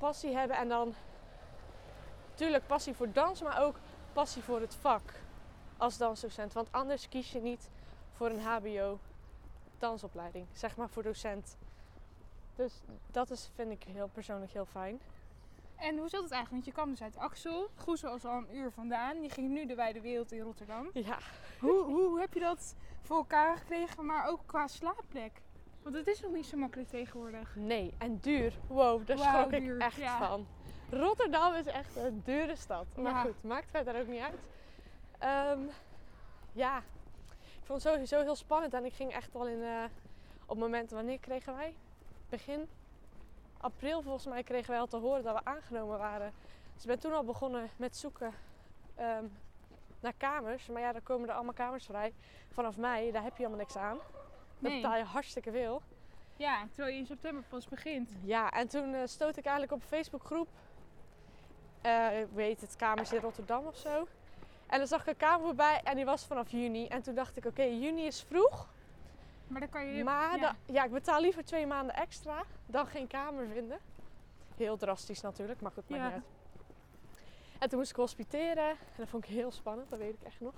passie 0.00 0.36
hebben. 0.36 0.56
En 0.56 0.68
dan 0.68 0.94
natuurlijk 2.30 2.66
passie 2.66 2.94
voor 2.94 3.12
dans, 3.12 3.42
maar 3.42 3.62
ook 3.62 3.76
passie 4.12 4.42
voor 4.42 4.60
het 4.60 4.74
vak 4.74 5.12
als 5.76 5.96
dansdocent. 5.96 6.52
Want 6.52 6.72
anders 6.72 7.08
kies 7.08 7.32
je 7.32 7.40
niet 7.40 7.70
voor 8.12 8.30
een 8.30 8.40
HBO 8.40 8.98
dansopleiding, 9.78 10.46
zeg 10.52 10.76
maar 10.76 10.88
voor 10.88 11.02
docent. 11.02 11.56
Dus 12.56 12.72
dat 13.10 13.30
is, 13.30 13.50
vind 13.54 13.70
ik 13.70 13.82
heel 13.82 14.08
persoonlijk 14.12 14.52
heel 14.52 14.66
fijn. 14.66 15.00
En 15.76 15.98
hoe 15.98 16.08
zat 16.08 16.22
het 16.22 16.32
eigenlijk? 16.32 16.50
Want 16.50 16.64
je 16.64 16.72
kwam 16.72 16.90
dus 16.90 17.02
uit 17.02 17.16
Axel. 17.16 17.68
Goes 17.74 18.02
was 18.02 18.24
al 18.24 18.36
een 18.36 18.56
uur 18.56 18.70
vandaan. 18.70 19.22
Je 19.22 19.30
ging 19.30 19.48
nu 19.48 19.66
de 19.66 19.74
wijde 19.74 20.00
wereld 20.00 20.32
in 20.32 20.40
Rotterdam. 20.40 20.90
Ja, 20.92 21.18
Hoe, 21.60 21.82
hoe 21.82 22.20
heb 22.20 22.34
je 22.34 22.40
dat 22.40 22.74
voor 23.02 23.16
elkaar 23.16 23.56
gekregen, 23.56 24.06
maar 24.06 24.28
ook 24.28 24.40
qua 24.46 24.66
slaapplek? 24.66 25.32
Want 25.82 25.94
het 25.94 26.06
is 26.06 26.20
nog 26.20 26.32
niet 26.32 26.46
zo 26.46 26.56
makkelijk 26.56 26.88
tegenwoordig. 26.88 27.54
nee. 27.56 27.94
En 27.98 28.18
duur. 28.18 28.52
Wow, 28.66 29.06
daar 29.06 29.18
schrok 29.18 29.52
ik 29.52 29.78
echt 29.78 29.96
ja. 29.96 30.18
van. 30.28 30.46
Rotterdam 30.90 31.54
is 31.54 31.66
echt 31.66 31.96
een 31.96 32.22
dure 32.24 32.56
stad. 32.56 32.86
Maar 32.96 33.12
Ja. 33.12 33.20
goed, 33.22 33.42
maakt 33.42 33.70
verder 33.70 34.00
ook 34.00 34.06
niet 34.06 34.20
uit. 34.22 34.38
Ehm, 35.18 35.60
ja, 36.52 36.78
ik 37.60 37.66
vond 37.66 37.82
het 37.82 37.92
sowieso 37.92 38.20
heel 38.20 38.34
spannend. 38.36 38.74
En 38.74 38.84
ik 38.84 38.92
ging 38.92 39.12
echt 39.12 39.34
al 39.34 39.46
in... 39.48 39.62
eh, 39.62 39.84
op 40.46 40.58
momenten, 40.58 40.96
wanneer 40.96 41.18
kregen 41.18 41.54
wij? 41.56 41.74
Begin 42.28 42.68
april 43.58 44.02
volgens 44.02 44.26
mij 44.26 44.42
kregen 44.42 44.70
wij 44.70 44.80
al 44.80 44.86
te 44.86 44.96
horen 44.96 45.22
dat 45.22 45.34
we 45.34 45.44
aangenomen 45.44 45.98
waren. 45.98 46.32
Dus 46.74 46.82
ik 46.82 46.88
ben 46.88 46.98
toen 46.98 47.12
al 47.12 47.24
begonnen 47.24 47.68
met 47.76 47.96
zoeken 47.96 48.32
ehm, 48.94 49.24
naar 50.00 50.14
kamers. 50.16 50.66
Maar 50.68 50.82
ja, 50.82 50.92
dan 50.92 51.02
komen 51.02 51.28
er 51.28 51.34
allemaal 51.34 51.52
kamers 51.54 51.84
vrij. 51.84 52.14
Vanaf 52.50 52.76
mei, 52.76 53.10
daar 53.12 53.22
heb 53.22 53.32
je 53.32 53.42
helemaal 53.42 53.58
niks 53.58 53.76
aan. 53.76 53.98
Dan 54.60 54.70
Nee. 54.70 54.80
betaal 54.80 54.96
je 54.96 55.04
hartstikke 55.04 55.50
veel. 55.50 55.82
Ja, 56.36 56.66
terwijl 56.72 56.94
je 56.94 57.00
in 57.00 57.06
september 57.06 57.42
pas 57.48 57.68
begint. 57.68 58.10
Ja, 58.22 58.50
en 58.50 58.68
toen 58.68 58.94
eh, 58.94 59.00
stoot 59.06 59.36
ik 59.36 59.44
eigenlijk 59.44 59.72
op 59.72 59.80
een 59.82 59.88
Facebookgroep. 59.96 60.48
ik 62.20 62.26
weet 62.34 62.60
het, 62.60 62.76
Kamers 62.76 63.12
in 63.12 63.20
Rotterdam 63.20 63.66
of 63.66 63.76
zo. 63.76 64.06
En 64.66 64.78
dan 64.78 64.86
zag 64.86 65.00
ik 65.00 65.06
een 65.06 65.16
kamer 65.16 65.46
voorbij 65.46 65.80
en 65.84 65.96
die 65.96 66.04
was 66.04 66.24
vanaf 66.26 66.50
juni. 66.50 66.86
En 66.86 67.02
toen 67.02 67.14
dacht 67.14 67.36
ik, 67.36 67.44
oké, 67.44 67.62
juni 67.62 68.06
is 68.06 68.22
vroeg. 68.22 68.68
Maar 69.46 69.60
dan 69.60 69.68
kan 69.68 69.86
je... 69.86 70.04
Maar 70.04 70.36
ja. 70.36 70.42
ja. 70.42 70.56
ja, 70.66 70.84
ik 70.84 70.90
betaal 70.90 71.20
liever 71.20 71.44
twee 71.44 71.66
maanden 71.66 71.94
extra 71.94 72.42
dan 72.66 72.86
geen 72.86 73.06
kamer 73.06 73.46
vinden. 73.48 73.78
Heel 74.56 74.76
drastisch 74.76 75.20
natuurlijk, 75.20 75.60
maar 75.60 75.70
goed, 75.70 75.88
maakt 75.88 76.02
Ja. 76.02 76.08
niet 76.08 76.14
uit. 76.16 76.24
En 77.58 77.68
toen 77.68 77.78
moest 77.78 77.90
ik 77.90 77.96
hospiteren. 77.96 78.68
En 78.70 78.76
dat 78.96 79.08
vond 79.08 79.24
ik 79.24 79.30
heel 79.30 79.50
spannend, 79.50 79.90
dat 79.90 79.98
weet 79.98 80.14
ik 80.14 80.22
echt 80.22 80.40
nog. 80.40 80.54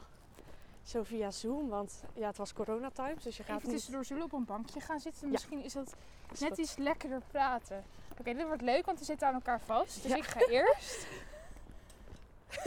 Zo 0.83 1.03
via 1.03 1.31
Zoom, 1.31 1.69
want 1.69 2.03
ja, 2.15 2.27
het 2.27 2.37
was 2.37 2.53
coronatimes, 2.53 3.23
dus 3.23 3.37
je 3.37 3.43
gaat 3.43 3.57
Even 3.57 3.69
niet... 3.69 3.77
tussendoor 3.77 4.05
zullen 4.05 4.23
op 4.25 4.33
een 4.33 4.45
bankje 4.45 4.81
gaan 4.81 5.01
zitten. 5.01 5.27
Ja. 5.27 5.33
Misschien 5.33 5.65
is 5.65 5.73
dat 5.73 5.95
Is 6.33 6.41
net 6.41 6.59
iets 6.59 6.77
lekkerder 6.77 7.21
praten. 7.31 7.85
Oké, 8.19 8.35
dit 8.35 8.47
wordt 8.47 8.63
leuk, 8.63 8.87
want 8.87 8.99
we 8.99 9.05
zitten 9.05 9.27
aan 9.29 9.35
elkaar 9.35 9.61
vast. 9.61 10.03
Dus 10.03 10.11
Ja. 10.11 10.17
ik 10.17 10.25
ga 10.25 10.41
eerst. 10.47 11.07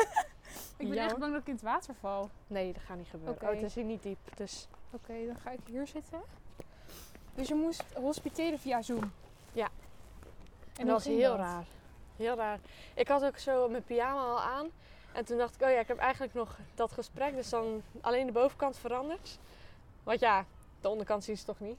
ik 0.78 0.88
ben 0.88 0.94
Ja, 0.94 1.06
echt 1.06 1.18
bang 1.18 1.32
dat 1.32 1.42
ik 1.42 1.48
in 1.48 1.54
het 1.54 1.64
water 1.64 1.96
val. 2.00 2.30
Nee, 2.48 2.74
dat 2.74 2.82
gaat 2.82 2.98
niet 2.98 3.08
gebeuren. 3.08 3.36
Oké. 3.36 3.46
Oh, 3.46 3.52
het 3.52 3.62
is 3.62 3.76
hier 3.76 3.84
niet 3.84 4.04
diep, 4.04 4.18
dus... 4.36 4.68
Oké, 4.92 5.26
dan 5.26 5.36
ga 5.36 5.50
ik 5.50 5.60
hier 5.66 5.88
zitten. 5.88 6.22
Dus 7.36 7.48
je 7.48 7.56
moest 7.56 7.84
hospiteren 7.94 8.60
via 8.60 8.82
Zoom. 8.82 9.12
Ja. 9.52 9.68
En 10.78 10.86
dat 10.86 10.96
was 10.96 11.06
heel 11.06 11.30
dat? 11.30 11.40
raar. 11.40 11.66
Heel 12.16 12.36
raar. 12.36 12.60
Ik 12.94 13.08
had 13.08 13.24
ook 13.24 13.38
zo 13.38 13.70
mijn 13.70 13.84
pyjama 13.84 14.22
al 14.22 14.42
aan. 14.42 14.70
En 15.16 15.26
toen 15.26 15.38
dacht 15.38 15.56
ik, 15.56 15.62
oh 15.62 15.70
ja, 15.70 15.80
ik 15.80 15.88
heb 15.88 15.98
eigenlijk 15.98 16.34
nog 16.34 16.58
dat 16.76 16.92
gesprek. 16.92 17.36
Dus 17.36 17.50
dan 17.50 17.82
alleen 18.02 18.26
de 18.26 18.32
bovenkant 18.32 18.78
veranderd. 18.78 19.40
Want 20.04 20.20
ja, 20.20 20.46
de 20.82 20.90
onderkant 20.90 21.24
zien 21.24 21.38
ze 21.38 21.46
toch 21.46 21.60
niet. 21.60 21.78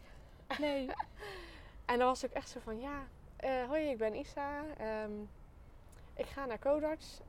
Nee. 0.58 0.86
En 1.84 1.98
dan 1.98 2.06
was 2.08 2.22
ik 2.24 2.30
echt 2.32 2.48
zo 2.48 2.60
van, 2.64 2.80
ja, 2.80 3.04
eh, 3.36 3.64
hoi, 3.68 3.88
ik 3.90 3.98
ben 3.98 4.14
Isa. 4.14 4.62
Ehm, 4.78 5.10
ik 6.14 6.26
ga 6.26 6.44
naar 6.46 6.58
Codarts. 6.58 7.20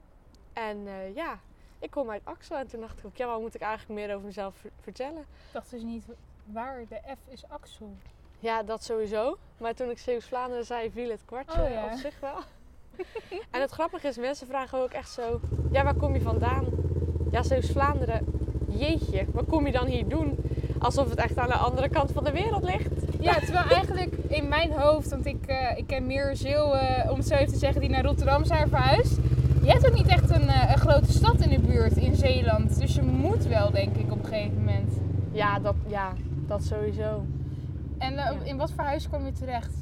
En 0.54 0.88
eh, 0.88 1.16
ja, 1.16 1.40
ik 1.80 1.90
kom 1.92 2.10
uit 2.10 2.22
Axel. 2.24 2.56
En 2.56 2.68
toen 2.68 2.80
dacht 2.82 3.00
ik 3.00 3.06
ook, 3.06 3.16
ja, 3.16 3.28
wat 3.28 3.40
moet 3.40 3.56
ik 3.56 3.62
eigenlijk 3.62 4.00
meer 4.00 4.14
over 4.16 4.26
mezelf 4.26 4.56
ver- 4.56 4.72
vertellen? 4.82 5.22
Ik 5.22 5.52
dacht 5.52 5.70
dus 5.70 5.82
niet 5.82 6.06
waar 6.46 6.86
de 6.88 7.02
F 7.06 7.32
is 7.32 7.48
Axel. 7.50 7.96
Ja, 8.40 8.64
dat 8.64 8.84
sowieso. 8.84 9.38
Maar 9.58 9.74
toen 9.74 9.90
ik 9.90 10.00
Zeeuws-Vlaanderen 10.00 10.66
zei, 10.66 10.92
viel 10.92 11.10
het 11.10 11.26
kwartje 11.26 11.62
Oh 11.62 11.70
ja. 11.70 11.86
op 11.86 11.98
zich 11.98 12.20
wel. 12.20 12.40
en 13.52 13.62
het 13.62 13.72
grappige 13.72 14.08
is, 14.08 14.18
mensen 14.18 14.48
vragen 14.48 14.82
ook 14.82 14.92
echt 14.92 15.10
zo... 15.10 15.40
Ja, 15.72 15.84
waar 15.84 15.96
kom 15.96 16.14
je 16.14 16.22
vandaan? 16.22 16.66
Ja, 17.32 17.44
Zeeuws-Vlaanderen. 17.44 18.26
Jeetje, 18.68 19.26
wat 19.32 19.46
kom 19.48 19.66
je 19.66 19.72
dan 19.72 19.86
hier 19.86 20.08
doen? 20.08 20.38
Alsof 20.80 21.10
het 21.10 21.20
echt 21.20 21.38
aan 21.38 21.48
de 21.48 21.54
andere 21.54 21.90
kant 21.90 22.12
van 22.12 22.24
de 22.24 22.32
wereld 22.32 22.64
ligt. 22.64 22.94
Ja, 23.20 23.34
terwijl 23.34 23.66
eigenlijk 23.70 24.14
in 24.28 24.48
mijn 24.48 24.72
hoofd, 24.72 25.10
want 25.10 25.26
ik, 25.26 25.46
eh, 25.46 25.78
ik 25.78 25.88
ken 25.88 26.06
meer 26.06 26.36
Zeeuwen, 26.36 27.10
om 27.12 27.18
het 27.18 27.28
zo 27.28 27.34
even 27.34 27.54
te 27.54 27.60
zeggen, 27.60 27.82
die 27.82 27.90
naar 27.90 28.04
Rotterdam 28.06 28.46
zijn 28.46 28.70
verhuisd. 28.70 29.18
Je 29.64 29.72
hebt 29.72 29.88
ook 29.88 29.94
niet 29.94 30.08
echt 30.08 30.30
een, 30.30 30.48
eh, 30.50 30.72
een 30.72 30.78
grote 30.78 31.12
stad 31.12 31.40
in 31.40 31.50
de 31.50 31.60
buurt 31.60 31.98
in 31.98 32.16
Zeeland. 32.16 32.80
Dus 32.80 32.96
je 32.96 33.02
moet 33.02 33.44
wel, 33.46 33.72
denk 33.72 33.96
ik, 33.96 34.12
op 34.12 34.20
een 34.20 34.26
gegeven 34.30 34.58
moment. 34.58 34.94
Ja, 35.32 35.60
dat, 35.60 35.76
ja, 35.88 36.14
dat 36.48 36.64
sowieso. 36.64 37.26
En 37.98 38.18
eh, 38.18 38.18
Ja. 38.18 38.36
in 38.44 38.58
wat 38.58 38.72
voor 38.72 38.84
huis 38.84 39.08
kwam 39.08 39.26
je 39.26 39.32
terecht? 39.32 39.74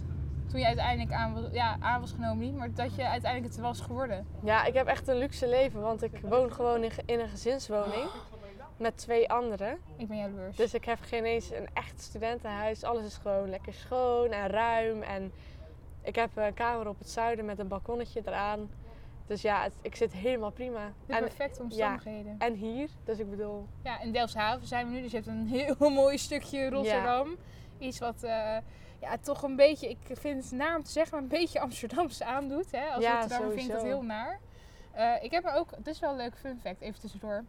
Toen 0.49 0.59
je 0.59 0.65
uiteindelijk 0.65 1.11
aan 1.11 1.33
was, 1.33 1.43
ja, 1.51 1.77
aan 1.79 2.01
was 2.01 2.11
genomen, 2.11 2.39
niet, 2.39 2.55
maar 2.55 2.73
dat 2.73 2.95
je 2.95 3.07
uiteindelijk 3.07 3.53
het 3.53 3.61
was 3.63 3.79
geworden. 3.81 4.27
Ja, 4.43 4.65
ik 4.65 4.73
heb 4.73 4.87
echt 4.87 5.07
een 5.07 5.17
luxe 5.17 5.47
leven. 5.47 5.81
Want 5.81 6.03
ik 6.03 6.19
woon 6.21 6.51
gewoon 6.53 6.83
in, 6.83 6.91
in 7.05 7.19
een 7.19 7.29
gezinswoning. 7.29 8.09
Met 8.77 8.97
twee 8.97 9.29
anderen. 9.31 9.77
Ik 9.97 10.07
ben 10.07 10.17
jaloers. 10.17 10.55
Dus 10.55 10.73
ik 10.73 10.85
heb 10.85 10.97
geen 11.01 11.23
eens 11.25 11.51
een 11.51 11.67
echt 11.73 12.01
studentenhuis. 12.01 12.83
Alles 12.83 13.05
is 13.05 13.15
gewoon 13.17 13.49
lekker 13.49 13.73
schoon 13.73 14.29
en 14.31 14.47
ruim. 14.47 15.01
En 15.01 15.31
ik 16.01 16.15
heb 16.15 16.29
een 16.35 16.53
kamer 16.53 16.87
op 16.87 16.99
het 16.99 17.09
zuiden 17.09 17.45
met 17.45 17.59
een 17.59 17.67
balkonnetje 17.67 18.21
eraan. 18.25 18.69
Dus 19.27 19.41
ja, 19.41 19.63
het- 19.63 19.73
ik 19.81 19.95
zit 19.95 20.13
helemaal 20.13 20.51
prima. 20.51 20.91
de 21.05 21.17
perfecte 21.17 21.61
omstandigheden. 21.61 22.35
en 22.39 22.53
hier, 22.53 22.89
dus 23.03 23.19
ik 23.19 23.29
bedoel, 23.29 23.67
Ja, 23.83 23.99
in 24.01 24.11
Delfshaven 24.11 24.67
zijn 24.67 24.87
we 24.87 24.93
nu, 24.93 25.01
dus 25.01 25.11
je 25.11 25.17
hebt 25.17 25.29
een 25.29 25.47
heel 25.47 25.89
mooi 26.01 26.17
stukje 26.17 26.69
Rotterdam. 26.69 27.35
Iets 27.79 27.99
wat 27.99 28.23
eh, 28.23 28.57
ja, 29.05 29.17
toch 29.17 29.43
een 29.43 29.55
beetje, 29.55 29.89
ik 29.89 29.97
vind 30.11 30.43
het 30.43 30.51
naar 30.51 30.75
om 30.75 30.83
te 30.83 30.91
zeggen, 30.91 31.13
maar 31.13 31.23
een 31.23 31.39
beetje 31.39 31.59
Amsterdams 31.59 32.21
aandoet. 32.21 32.71
Hè? 32.71 32.87
Als 32.87 33.03
Ja, 33.03 33.27
vind 33.27 33.57
ik 33.57 33.71
dat 33.71 33.81
heel 33.81 34.03
naar. 34.03 34.39
Eh, 34.91 35.23
ik 35.23 35.31
heb 35.31 35.45
er 35.45 35.53
ook, 35.53 35.71
het 35.71 35.87
is 35.87 35.99
wel 35.99 36.09
een 36.09 36.17
leuk 36.17 36.37
fun 36.37 36.59
fact, 36.63 36.81
even 36.81 36.99
tussendoor. 36.99 37.43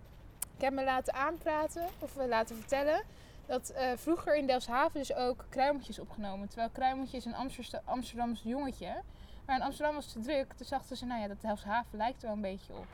Ik 0.57 0.63
heb 0.63 0.73
me 0.73 0.85
laten 0.85 1.15
aanpraten, 1.15 1.87
of 1.99 2.17
eh, 2.17 2.27
laten 2.27 2.57
vertellen, 2.57 3.03
dat 3.47 3.71
eh, 3.71 3.91
vroeger 3.97 4.37
in 4.37 4.47
Delfshaven 4.47 4.99
dus 4.99 5.15
ook 5.15 5.45
kruimeltjes 5.49 5.99
opgenomen. 5.99 6.49
Terwijl 6.49 6.71
kruimeltje 6.71 7.17
is 7.17 7.25
een 7.25 7.35
Amsterdam, 7.35 7.81
Amsterdams 7.85 8.41
jongetje. 8.45 9.03
Maar 9.47 9.57
in 9.57 9.63
Amsterdam 9.63 9.95
was 9.95 10.05
het 10.05 10.13
te 10.13 10.21
druk, 10.21 10.53
toen 10.53 10.67
dachten 10.71 10.97
ze, 10.97 11.07
nou 11.07 11.21
ja, 11.21 11.29
dat 11.29 11.41
Delfshaven 11.41 11.99
lijkt 11.99 12.23
er 12.23 12.27
wel 12.27 12.37
een 12.37 12.43
beetje 12.43 12.73
op. 12.73 12.87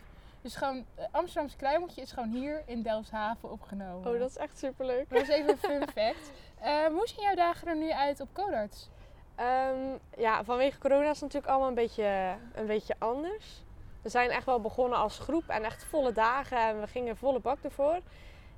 Dus 0.43 0.55
gewoon, 0.57 0.85
eh, 0.95 1.05
Amsterdamse 1.11 1.57
kruimeltje 1.57 2.03
is 2.03 2.13
gewoon 2.13 2.29
hier 2.29 2.63
in 2.67 2.83
Delfshaven 2.83 3.51
opgenomen. 3.51 4.13
oh 4.13 4.19
dat 4.19 4.31
is 4.31 4.37
echt 4.37 4.59
superleuk. 4.59 5.11
Dat 5.11 5.23
is 5.23 5.29
even 5.29 5.51
een 5.51 5.59
fun 5.59 5.89
fact. 5.89 6.31
Eh, 6.63 6.87
hoe 6.87 7.07
zien 7.07 7.23
jouw 7.23 7.35
dagen 7.35 7.69
er 7.69 7.77
nu 7.77 7.93
uit 7.93 8.21
op 8.21 8.29
Codarts? 8.33 8.89
Ehm, 9.35 9.99
ja, 10.17 10.45
vanwege 10.45 10.79
corona 10.79 11.03
is 11.03 11.09
het 11.09 11.21
natuurlijk 11.21 11.47
allemaal 11.47 11.69
een 11.69 11.75
beetje, 11.75 12.37
een 12.55 12.67
beetje 12.67 12.95
anders. 12.99 13.65
We 14.03 14.09
zijn 14.09 14.31
echt 14.31 14.47
wel 14.47 14.61
begonnen 14.61 14.99
als 14.99 15.19
groep 15.19 15.49
en 15.49 15.65
echt 15.65 15.85
volle 15.85 16.13
dagen 16.13 16.59
en 16.59 16.81
we 16.81 16.87
gingen 16.87 17.17
volle 17.17 17.41
bak 17.41 17.59
ervoor. 17.63 18.01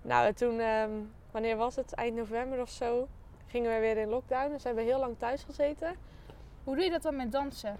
Nou, 0.02 0.26
en 0.26 0.34
toen, 0.34 0.60
ehm, 0.60 0.90
wanneer 1.30 1.56
was 1.56 1.76
het? 1.76 1.94
Eind 1.94 2.16
november 2.16 2.60
of 2.60 2.70
zo, 2.70 3.08
gingen 3.46 3.74
we 3.74 3.80
weer 3.80 3.96
in 3.96 4.08
lockdown. 4.08 4.50
Dus 4.50 4.62
we 4.62 4.68
hebben 4.68 4.84
heel 4.84 4.98
lang 4.98 5.18
thuis 5.18 5.42
gezeten. 5.42 5.96
Hoe 6.64 6.74
doe 6.74 6.84
je 6.84 6.90
dat 6.90 7.02
dan 7.02 7.16
met 7.16 7.32
dansen? 7.32 7.76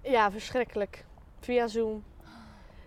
Ja, 0.00 0.30
verschrikkelijk. 0.30 1.04
Via 1.40 1.66
Zoom. 1.66 2.04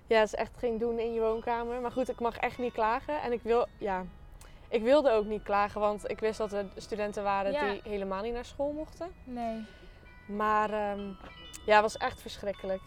Ja, 0.08 0.20
het 0.20 0.28
is 0.28 0.36
echt 0.36 0.52
geen 0.58 0.78
doen 0.78 1.00
in 1.00 1.14
je 1.14 1.20
woonkamer. 1.20 1.82
Maar 1.82 1.92
goed, 1.92 2.10
ik 2.10 2.20
mag 2.20 2.38
echt 2.38 2.58
niet 2.58 2.74
klagen. 2.74 3.22
En 3.22 3.32
ik 3.32 3.42
wil, 3.44 3.68
ja, 3.78 4.06
ik 4.70 4.82
wilde 4.82 5.12
ook 5.12 5.26
niet 5.26 5.44
klagen, 5.44 5.82
want 5.82 6.10
ik 6.10 6.20
wist 6.20 6.38
dat 6.38 6.54
er 6.54 6.66
studenten 6.76 7.24
waren 7.24 7.52
Ja. 7.52 7.72
die 7.72 7.82
helemaal 7.84 8.22
niet 8.22 8.34
naar 8.34 8.46
school 8.46 8.72
mochten. 8.72 9.14
Nee. 9.24 9.66
Maar 10.26 10.70
ehm, 10.70 11.08
ja, 11.66 11.74
het 11.74 11.82
was 11.82 11.98
echt 11.98 12.22
verschrikkelijk. 12.22 12.82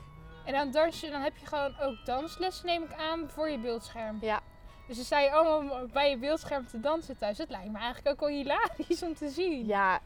En 0.45 0.53
dan 0.53 0.71
dans 0.71 1.01
je, 1.01 1.11
dan 1.11 1.21
heb 1.21 1.37
je 1.37 1.47
gewoon 1.47 1.75
ook 1.81 2.05
danslessen 2.05 2.67
neem 2.67 2.83
ik 2.83 2.93
aan 2.95 3.29
voor 3.31 3.51
je 3.51 3.59
beeldscherm. 3.59 4.19
Ja. 4.21 4.41
Dus 4.87 4.97
ze 4.97 5.05
sta 5.05 5.21
je 5.21 5.31
allemaal 5.33 5.87
bij 5.87 6.11
je 6.11 6.17
beeldscherm 6.17 6.67
te 6.67 6.81
dansen 6.81 7.17
thuis. 7.19 7.37
Dat 7.37 7.49
lijkt 7.51 7.71
me 7.73 7.79
eigenlijk 7.79 8.09
ook 8.09 8.21
wel 8.21 8.29
hilarisch 8.39 9.03
om 9.03 9.15
te 9.15 9.29
zien. 9.29 9.67
Ja, 9.67 10.01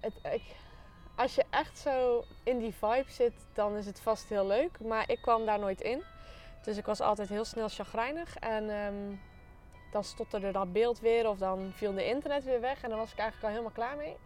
het, 0.00 0.12
ik, 0.32 0.42
als 1.16 1.34
je 1.34 1.44
echt 1.50 1.78
zo 1.78 2.24
in 2.42 2.58
die 2.58 2.74
vibe 2.74 3.04
zit, 3.10 3.32
dan 3.54 3.76
is 3.76 3.86
het 3.86 4.00
vast 4.00 4.28
heel 4.28 4.46
leuk. 4.46 4.80
Maar 4.80 5.10
ik 5.10 5.18
kwam 5.22 5.46
daar 5.46 5.58
nooit 5.58 5.80
in. 5.80 6.02
Dus 6.62 6.76
ik 6.76 6.86
was 6.86 7.00
altijd 7.00 7.28
heel 7.28 7.44
snel 7.44 7.68
chagrijnig. 7.68 8.36
En 8.36 8.70
ehm, 8.70 9.16
dan 9.90 10.04
stotterde 10.04 10.52
dat 10.52 10.72
beeld 10.72 11.00
weer 11.00 11.28
of 11.28 11.38
dan 11.38 11.70
viel 11.72 11.92
de 11.92 12.06
internet 12.06 12.44
weer 12.44 12.60
weg. 12.60 12.82
En 12.82 12.88
dan 12.88 12.98
was 12.98 13.12
ik 13.12 13.18
eigenlijk 13.18 13.42
al 13.42 13.60
helemaal 13.60 13.86
klaar 13.86 13.96
mee. 13.96 14.16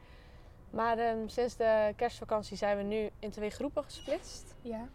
Maar 0.70 0.98
ehm, 0.98 1.28
sinds 1.28 1.56
de 1.56 1.92
kerstvakantie 1.96 2.56
zijn 2.56 2.76
we 2.76 2.82
nu 2.82 3.10
in 3.18 3.30
twee 3.30 3.50
groepen 3.50 3.84
gesplitst. 3.84 4.54
Ja. 4.60 4.88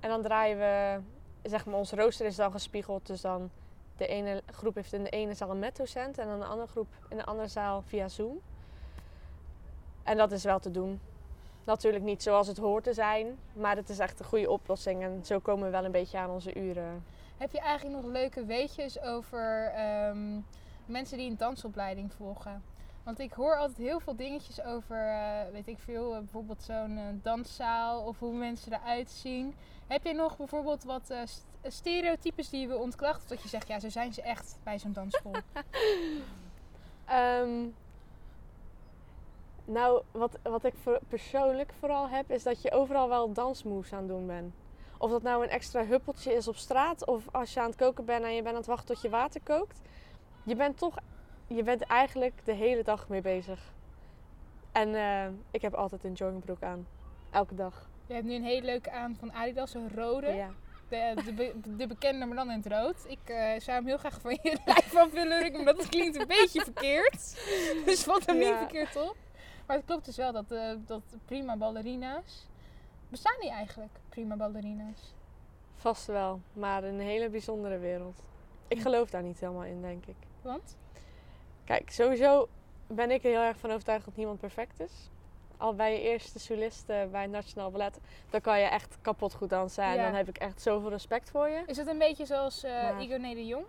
En 0.00 0.08
dan 0.08 0.22
draaien 0.22 0.58
we, 0.58 1.00
zeg 1.48 1.66
maar, 1.66 1.74
onze 1.74 1.96
rooster 1.96 2.26
is 2.26 2.36
dan 2.36 2.52
gespiegeld. 2.52 3.06
Dus 3.06 3.20
dan 3.20 3.50
de 3.96 4.06
ene 4.06 4.42
groep 4.46 4.74
heeft 4.74 4.92
in 4.92 5.04
de 5.04 5.10
ene 5.10 5.34
zaal 5.34 5.50
een 5.50 5.58
met 5.58 5.76
docent 5.76 6.18
en 6.18 6.26
dan 6.26 6.38
de 6.38 6.44
andere 6.44 6.68
groep 6.68 6.88
in 7.08 7.16
de 7.16 7.24
andere 7.24 7.48
zaal 7.48 7.82
via 7.82 8.08
Zoom. 8.08 8.40
En 10.02 10.16
dat 10.16 10.32
is 10.32 10.44
wel 10.44 10.58
te 10.58 10.70
doen. 10.70 11.00
Natuurlijk 11.64 12.04
niet 12.04 12.22
zoals 12.22 12.46
het 12.46 12.56
hoort 12.58 12.84
te 12.84 12.92
zijn, 12.92 13.38
maar 13.52 13.76
het 13.76 13.88
is 13.88 13.98
echt 13.98 14.18
een 14.20 14.24
goede 14.26 14.50
oplossing. 14.50 15.02
En 15.02 15.20
zo 15.24 15.38
komen 15.38 15.64
we 15.64 15.70
wel 15.70 15.84
een 15.84 15.92
beetje 15.92 16.18
aan 16.18 16.30
onze 16.30 16.54
uren. 16.58 17.04
Heb 17.36 17.52
je 17.52 17.60
eigenlijk 17.60 18.02
nog 18.02 18.12
leuke 18.12 18.44
weetjes 18.44 19.00
over 19.00 19.72
ehm, 19.74 20.40
mensen 20.86 21.18
die 21.18 21.30
een 21.30 21.36
dansopleiding 21.36 22.12
volgen? 22.12 22.62
Want 23.02 23.18
ik 23.18 23.32
hoor 23.32 23.56
altijd 23.56 23.78
heel 23.78 24.00
veel 24.00 24.16
dingetjes 24.16 24.62
over, 24.62 25.08
eh, 25.08 25.52
weet 25.52 25.68
ik 25.68 25.78
veel, 25.78 26.12
eh, 26.12 26.18
bijvoorbeeld 26.18 26.62
zo'n 26.62 26.98
eh, 26.98 27.04
danszaal 27.22 28.02
of 28.02 28.18
hoe 28.18 28.34
mensen 28.34 28.72
eruit 28.72 29.10
zien. 29.10 29.54
Heb 29.86 30.04
je 30.04 30.12
nog 30.14 30.36
bijvoorbeeld 30.36 30.84
wat 30.84 31.14
st- 31.24 31.46
stereotypes 31.62 32.48
die 32.50 32.60
je 32.60 32.66
wil 32.66 32.78
ontkrachten? 32.80 33.28
Dat 33.28 33.42
je 33.42 33.48
zegt, 33.48 33.68
ja, 33.68 33.80
zo 33.80 33.88
zijn 33.88 34.12
ze 34.12 34.22
echt 34.22 34.56
bij 34.62 34.78
zo'n 34.78 34.92
dansschool. 34.92 35.32
Ehm, 37.06 37.66
nou, 39.64 40.02
wat, 40.10 40.38
wat 40.42 40.64
ik 40.64 40.74
voor- 40.82 41.00
persoonlijk 41.08 41.72
vooral 41.78 42.08
heb, 42.08 42.30
is 42.30 42.42
dat 42.42 42.62
je 42.62 42.70
overal 42.72 43.08
wel 43.08 43.32
dansmoves 43.32 43.92
aan 43.92 43.98
het 43.98 44.08
doen 44.08 44.26
bent. 44.26 44.54
Of 44.98 45.10
dat 45.10 45.22
nou 45.22 45.42
een 45.44 45.50
extra 45.50 45.84
huppeltje 45.84 46.32
is 46.32 46.48
op 46.48 46.56
straat, 46.56 47.06
of 47.06 47.24
als 47.32 47.54
je 47.54 47.60
aan 47.60 47.66
het 47.66 47.76
koken 47.76 48.04
bent 48.04 48.24
en 48.24 48.34
je 48.34 48.42
bent 48.42 48.54
aan 48.54 48.60
het 48.60 48.66
wachten 48.66 48.86
tot 48.94 49.02
je 49.02 49.08
water 49.10 49.40
kookt. 49.44 49.80
Je 50.44 50.56
bent 50.56 50.78
toch, 50.78 50.96
je 51.46 51.62
bent 51.62 51.82
eigenlijk 51.82 52.44
de 52.44 52.52
hele 52.52 52.82
dag 52.82 53.08
mee 53.08 53.20
bezig. 53.20 53.72
En 54.72 54.94
eh, 54.94 55.26
ik 55.50 55.62
heb 55.62 55.74
altijd 55.74 56.04
een 56.04 56.12
joggingbroek 56.12 56.62
aan. 56.62 56.86
Elke 57.30 57.54
dag. 57.54 57.88
je 58.06 58.14
hebt 58.14 58.26
nu 58.26 58.34
een 58.34 58.44
hele 58.44 58.66
leuke 58.66 58.90
aan 58.90 59.16
van 59.18 59.32
Adidas, 59.32 59.74
een 59.74 59.90
rode. 59.94 60.26
Ja. 60.32 60.50
De, 60.88 61.22
de, 61.24 61.32
be- 61.32 61.54
de 61.76 61.86
bekende, 61.86 62.26
maar 62.26 62.36
dan 62.36 62.50
in 62.50 62.56
het 62.56 62.72
rood. 62.72 62.96
Ik 63.06 63.18
eh, 63.24 63.36
zou 63.60 63.76
hem 63.76 63.86
heel 63.86 63.96
graag 63.98 64.20
van 64.20 64.38
je 64.42 64.58
lijf 64.66 64.96
af 64.96 65.10
willen 65.12 65.42
rukken, 65.42 65.64
maar 65.64 65.74
dat 65.76 65.88
klinkt 65.88 66.20
een 66.20 66.26
beetje 66.26 66.60
verkeerd. 66.64 67.42
Dus 67.84 68.02
valt 68.02 68.26
hem 68.26 68.38
niet 68.38 68.54
verkeerd 68.56 68.96
op. 68.96 69.16
Maar 69.72 69.80
het 69.80 69.90
klopt 69.90 70.04
dus 70.06 70.16
wel 70.16 70.32
dat, 70.32 70.50
eh, 70.50 70.70
dat 70.86 71.02
prima 71.24 71.56
ballerina's... 71.56 72.46
Bestaan 73.08 73.36
die 73.40 73.50
eigenlijk, 73.50 73.90
prima 74.08 74.36
ballerina's? 74.36 75.14
Vast 75.74 76.06
wel, 76.06 76.40
maar 76.52 76.84
een 76.84 77.00
hele 77.00 77.28
bijzondere 77.28 77.78
wereld. 77.78 78.22
Ik 78.68 78.80
geloof 78.80 79.10
daar 79.10 79.22
niet 79.22 79.40
helemaal 79.40 79.64
in, 79.64 79.80
denk 79.80 80.06
ik. 80.06 80.14
Want? 80.42 80.76
Kijk, 81.64 81.90
sowieso 81.90 82.48
ben 82.86 83.10
ik 83.10 83.24
er 83.24 83.30
heel 83.30 83.40
erg 83.40 83.56
van 83.58 83.70
overtuigd 83.70 84.04
dat 84.04 84.16
niemand 84.16 84.40
perfect 84.40 84.80
is. 84.80 84.92
Al 85.56 85.74
bij 85.74 85.92
je 85.92 86.00
eerste 86.00 86.38
solist 86.38 86.88
eh, 86.88 87.06
bij 87.10 87.22
het 87.22 87.30
Nationaal 87.30 87.70
Ballet, 87.70 88.00
dan 88.30 88.40
kan 88.40 88.58
je 88.60 88.66
echt 88.66 88.98
kapot 89.00 89.34
goed 89.34 89.50
dansen. 89.50 89.84
En 89.84 89.94
Ja. 89.94 90.04
dan 90.04 90.14
heb 90.14 90.28
ik 90.28 90.38
echt 90.38 90.62
zoveel 90.62 90.90
respect 90.90 91.30
voor 91.30 91.48
je. 91.48 91.62
Is 91.66 91.76
het 91.76 91.86
een 91.86 91.98
beetje 91.98 92.26
zoals 92.26 92.62
eh 92.62 92.72
Maar- 92.72 93.02
Igoné 93.02 93.34
de 93.34 93.46
Jong 93.46 93.64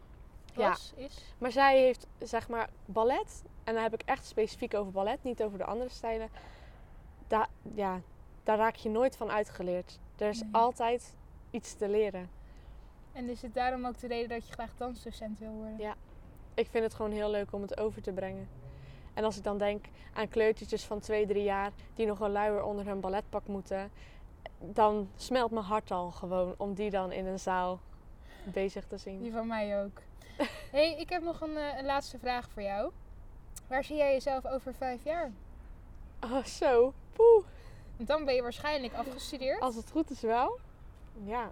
Ja. 0.61 0.71
is? 0.95 1.33
Maar 1.37 1.51
zij 1.51 1.79
heeft 1.81 2.07
zeg 2.19 2.49
maar 2.49 2.69
ballet, 2.85 3.43
en 3.63 3.73
dan 3.73 3.83
heb 3.83 3.93
ik 3.93 4.01
echt 4.05 4.25
specifiek 4.25 4.73
over 4.73 4.91
ballet, 4.91 5.23
niet 5.23 5.43
over 5.43 5.57
de 5.57 5.65
andere 5.65 5.89
stijlen. 5.89 6.29
Daar, 7.27 7.47
ja, 7.75 8.01
daar 8.43 8.57
raak 8.57 8.75
je 8.75 8.89
nooit 8.89 9.17
van 9.17 9.31
uitgeleerd. 9.31 9.99
Er 10.17 10.29
is 10.29 10.41
Nee. 10.41 10.49
altijd 10.53 11.15
iets 11.51 11.73
te 11.73 11.89
leren. 11.89 12.29
En 13.11 13.29
is 13.29 13.41
het 13.41 13.53
daarom 13.53 13.85
ook 13.85 13.99
de 13.99 14.07
reden 14.07 14.29
dat 14.29 14.47
je 14.47 14.53
graag 14.53 14.71
dansdocent 14.77 15.39
wil 15.39 15.51
worden? 15.51 15.77
Ja. 15.77 15.95
Ik 16.53 16.67
vind 16.69 16.83
het 16.83 16.93
gewoon 16.93 17.11
heel 17.11 17.29
leuk 17.29 17.51
om 17.53 17.61
het 17.61 17.77
over 17.79 18.01
te 18.01 18.11
brengen. 18.11 18.49
En 19.13 19.23
als 19.23 19.37
ik 19.37 19.43
dan 19.43 19.57
denk 19.57 19.85
aan 20.13 20.27
kleutertjes 20.29 20.83
van 20.85 20.99
2, 20.99 21.25
3 21.27 21.43
jaar 21.43 21.71
die 21.95 22.05
nog 22.05 22.19
een 22.19 22.31
luier 22.31 22.63
onder 22.63 22.85
hun 22.85 22.99
balletpak 22.99 23.47
moeten, 23.47 23.91
dan 24.59 25.09
smelt 25.15 25.51
mijn 25.51 25.65
hart 25.65 25.91
al 25.91 26.11
gewoon 26.11 26.53
om 26.57 26.73
die 26.73 26.89
dan 26.89 27.11
in 27.11 27.25
een 27.25 27.39
zaal 27.39 27.79
bezig 28.43 28.87
te 28.87 28.97
zien. 28.97 29.21
Die 29.21 29.31
van 29.31 29.47
mij 29.47 29.83
ook. 29.83 30.01
hey, 30.71 30.95
ik 30.99 31.09
heb 31.09 31.23
nog 31.23 31.41
een, 31.41 31.57
eh, 31.57 31.77
een 31.77 31.85
laatste 31.85 32.19
vraag 32.19 32.49
voor 32.49 32.61
jou. 32.61 32.91
Waar 33.67 33.83
zie 33.83 33.95
jij 33.95 34.11
jezelf 34.11 34.45
over 34.45 34.73
vijf 34.73 35.03
jaar? 35.03 35.31
Oh, 36.23 36.43
zo. 36.43 36.93
Poeh. 37.13 37.45
Want 37.95 38.09
dan 38.09 38.25
ben 38.25 38.35
je 38.35 38.41
waarschijnlijk 38.41 38.93
afgestudeerd. 38.93 39.61
Als 39.61 39.75
het 39.75 39.91
goed 39.91 40.09
is 40.09 40.21
wel. 40.21 40.59
Ja. 41.23 41.51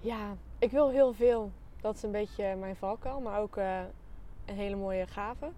Ja, 0.00 0.36
ik 0.58 0.70
wil 0.70 0.90
heel 0.90 1.12
veel. 1.12 1.52
Dat 1.80 1.94
is 1.96 2.02
een 2.02 2.10
beetje 2.10 2.56
mijn 2.56 2.76
valkuil, 2.76 3.20
maar 3.20 3.40
ook 3.40 3.56
eh, 3.56 3.80
een 4.44 4.56
hele 4.56 4.76
mooie 4.76 5.06
gave, 5.06 5.50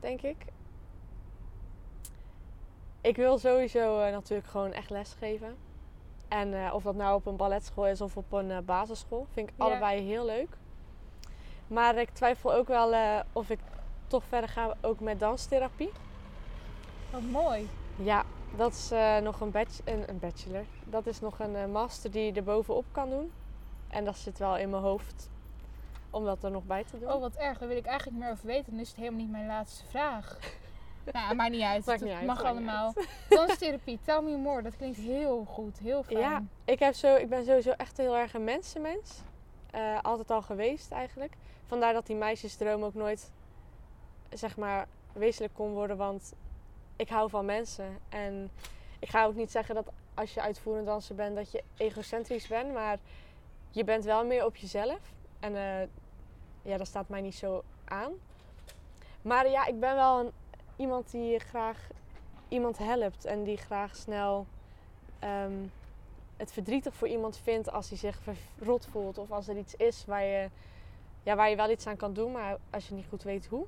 denk 0.00 0.22
ik. 0.22 0.36
Ik 3.00 3.16
wil 3.16 3.38
sowieso 3.38 4.00
eh, 4.00 4.12
natuurlijk 4.12 4.48
gewoon 4.48 4.72
echt 4.72 4.90
lesgeven. 4.90 5.56
En 6.28 6.72
of 6.72 6.82
dat 6.82 6.94
nou 6.94 7.14
op 7.14 7.26
een 7.26 7.36
balletschool 7.36 7.86
is 7.86 8.00
of 8.00 8.16
op 8.16 8.32
een 8.32 8.64
basisschool, 8.64 9.26
vind 9.32 9.48
ik 9.48 9.54
Ja. 9.58 9.64
allebei 9.64 10.00
heel 10.00 10.24
leuk. 10.24 10.56
Maar 11.70 11.96
ik 11.96 12.10
twijfel 12.10 12.54
ook 12.54 12.68
wel 12.68 12.92
eh, 12.94 13.20
of 13.32 13.50
ik 13.50 13.58
toch 14.06 14.24
verder 14.28 14.50
ga 14.50 14.74
ook 14.80 15.00
met 15.00 15.20
danstherapie. 15.20 15.92
Wat 17.10 17.22
mooi. 17.22 17.68
Ja, 17.96 18.24
dat 18.56 18.72
is 18.72 18.90
eh, 18.90 19.18
nog 19.18 19.40
een, 19.40 19.50
bach- 19.50 19.84
een, 19.84 20.08
een 20.08 20.18
bachelor. 20.18 20.64
Dat 20.84 21.06
is 21.06 21.20
nog 21.20 21.38
een 21.38 21.56
eh, 21.56 21.66
master 21.66 22.10
die 22.10 22.24
je 22.24 22.32
er 22.32 22.44
bovenop 22.44 22.84
kan 22.92 23.10
doen. 23.10 23.32
En 23.88 24.04
dat 24.04 24.16
zit 24.16 24.38
wel 24.38 24.56
in 24.56 24.70
mijn 24.70 24.82
hoofd 24.82 25.30
om 26.10 26.24
dat 26.24 26.44
er 26.44 26.50
nog 26.50 26.64
bij 26.64 26.84
te 26.84 26.98
doen. 26.98 27.12
Oh, 27.12 27.20
wat 27.20 27.34
erg. 27.34 27.58
Daar 27.58 27.68
wil 27.68 27.76
ik 27.76 27.86
eigenlijk 27.86 28.18
meer 28.18 28.30
over 28.30 28.46
weten. 28.46 28.70
Dan 28.70 28.80
is 28.80 28.88
het 28.88 28.96
helemaal 28.96 29.20
niet 29.20 29.30
mijn 29.30 29.46
laatste 29.46 29.84
vraag. 29.86 30.38
nou, 31.12 31.34
maakt 31.34 31.50
niet 31.50 31.62
uit. 31.62 31.86
Maakt 31.86 32.00
Het 32.00 32.08
niet 32.08 32.18
uit, 32.18 32.26
mag 32.26 32.36
maakt 32.42 32.48
allemaal. 32.48 32.92
Danstherapie, 33.28 33.98
tell 34.04 34.22
me 34.22 34.36
more. 34.36 34.62
Dat 34.62 34.76
klinkt 34.76 34.98
heel 34.98 35.44
goed. 35.48 35.78
Heel 35.78 36.02
fijn. 36.02 36.18
Ja. 36.18 36.42
ik, 36.64 36.78
heb 36.78 36.94
zo, 36.94 37.14
ik 37.14 37.28
ben 37.28 37.44
sowieso 37.44 37.70
echt 37.70 37.96
heel 37.96 38.16
erg 38.16 38.34
een 38.34 38.44
mensenmens. 38.44 39.22
Eh, 39.70 39.98
altijd 40.02 40.30
al 40.30 40.42
geweest 40.42 40.90
eigenlijk. 40.90 41.32
Vandaar 41.66 41.92
dat 41.92 42.06
die 42.06 42.16
meisjesdroom 42.16 42.82
ook 42.82 42.94
nooit, 42.94 43.30
zeg 44.28 44.56
maar, 44.56 44.86
wezenlijk 45.12 45.54
kon 45.54 45.72
worden. 45.72 45.96
Want 45.96 46.32
ik 46.96 47.08
hou 47.08 47.30
van 47.30 47.44
mensen. 47.44 47.98
En 48.08 48.50
ik 48.98 49.08
ga 49.08 49.24
ook 49.24 49.34
niet 49.34 49.50
zeggen 49.50 49.74
dat 49.74 49.90
als 50.14 50.34
je 50.34 50.40
uitvoerend 50.40 50.86
danser 50.86 51.14
bent, 51.14 51.36
dat 51.36 51.50
je 51.50 51.62
egocentrisch 51.76 52.46
bent. 52.46 52.72
Maar 52.72 52.98
je 53.70 53.84
bent 53.84 54.04
wel 54.04 54.26
meer 54.26 54.44
op 54.44 54.56
jezelf. 54.56 55.00
En 55.40 55.56
eh, 55.56 55.88
ja, 56.62 56.76
dat 56.76 56.86
staat 56.86 57.08
mij 57.08 57.20
niet 57.20 57.34
zo 57.34 57.62
aan. 57.84 58.12
Maar 59.22 59.48
ja, 59.48 59.66
ik 59.66 59.80
ben 59.80 59.94
wel 59.94 60.32
iemand 60.76 61.10
die 61.10 61.38
graag 61.38 61.88
iemand 62.48 62.78
helpt. 62.78 63.24
En 63.24 63.44
die 63.44 63.56
graag 63.56 63.96
snel 63.96 64.46
ehm, 65.18 65.64
het 66.40 66.52
verdrietig 66.52 66.94
voor 66.94 67.08
iemand 67.08 67.36
vindt 67.36 67.70
als 67.72 67.88
hij 67.88 67.98
zich 67.98 68.18
verrot 68.56 68.86
voelt. 68.86 69.18
Of 69.18 69.30
als 69.30 69.48
er 69.48 69.56
iets 69.56 69.74
is 69.74 70.04
waar 70.06 70.24
je, 70.24 70.50
ja, 71.22 71.36
waar 71.36 71.50
je 71.50 71.56
wel 71.56 71.70
iets 71.70 71.86
aan 71.86 71.96
kan 71.96 72.12
doen, 72.12 72.32
maar 72.32 72.56
als 72.70 72.88
je 72.88 72.94
niet 72.94 73.06
goed 73.08 73.22
weet 73.22 73.46
hoe. 73.46 73.66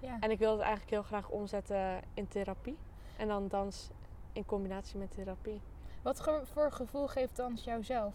Ja. 0.00 0.16
En 0.20 0.30
ik 0.30 0.38
wil 0.38 0.50
het 0.50 0.60
eigenlijk 0.60 0.90
heel 0.90 1.02
graag 1.02 1.28
omzetten 1.28 2.00
in 2.14 2.28
therapie. 2.28 2.76
En 3.16 3.28
dan 3.28 3.48
dans 3.48 3.90
in 4.32 4.44
combinatie 4.44 4.98
met 4.98 5.10
therapie. 5.10 5.60
Wat 6.02 6.20
ge- 6.20 6.42
voor 6.44 6.72
gevoel 6.72 7.06
geeft 7.06 7.36
dans 7.36 7.64
jou 7.64 7.84
zelf? 7.84 8.14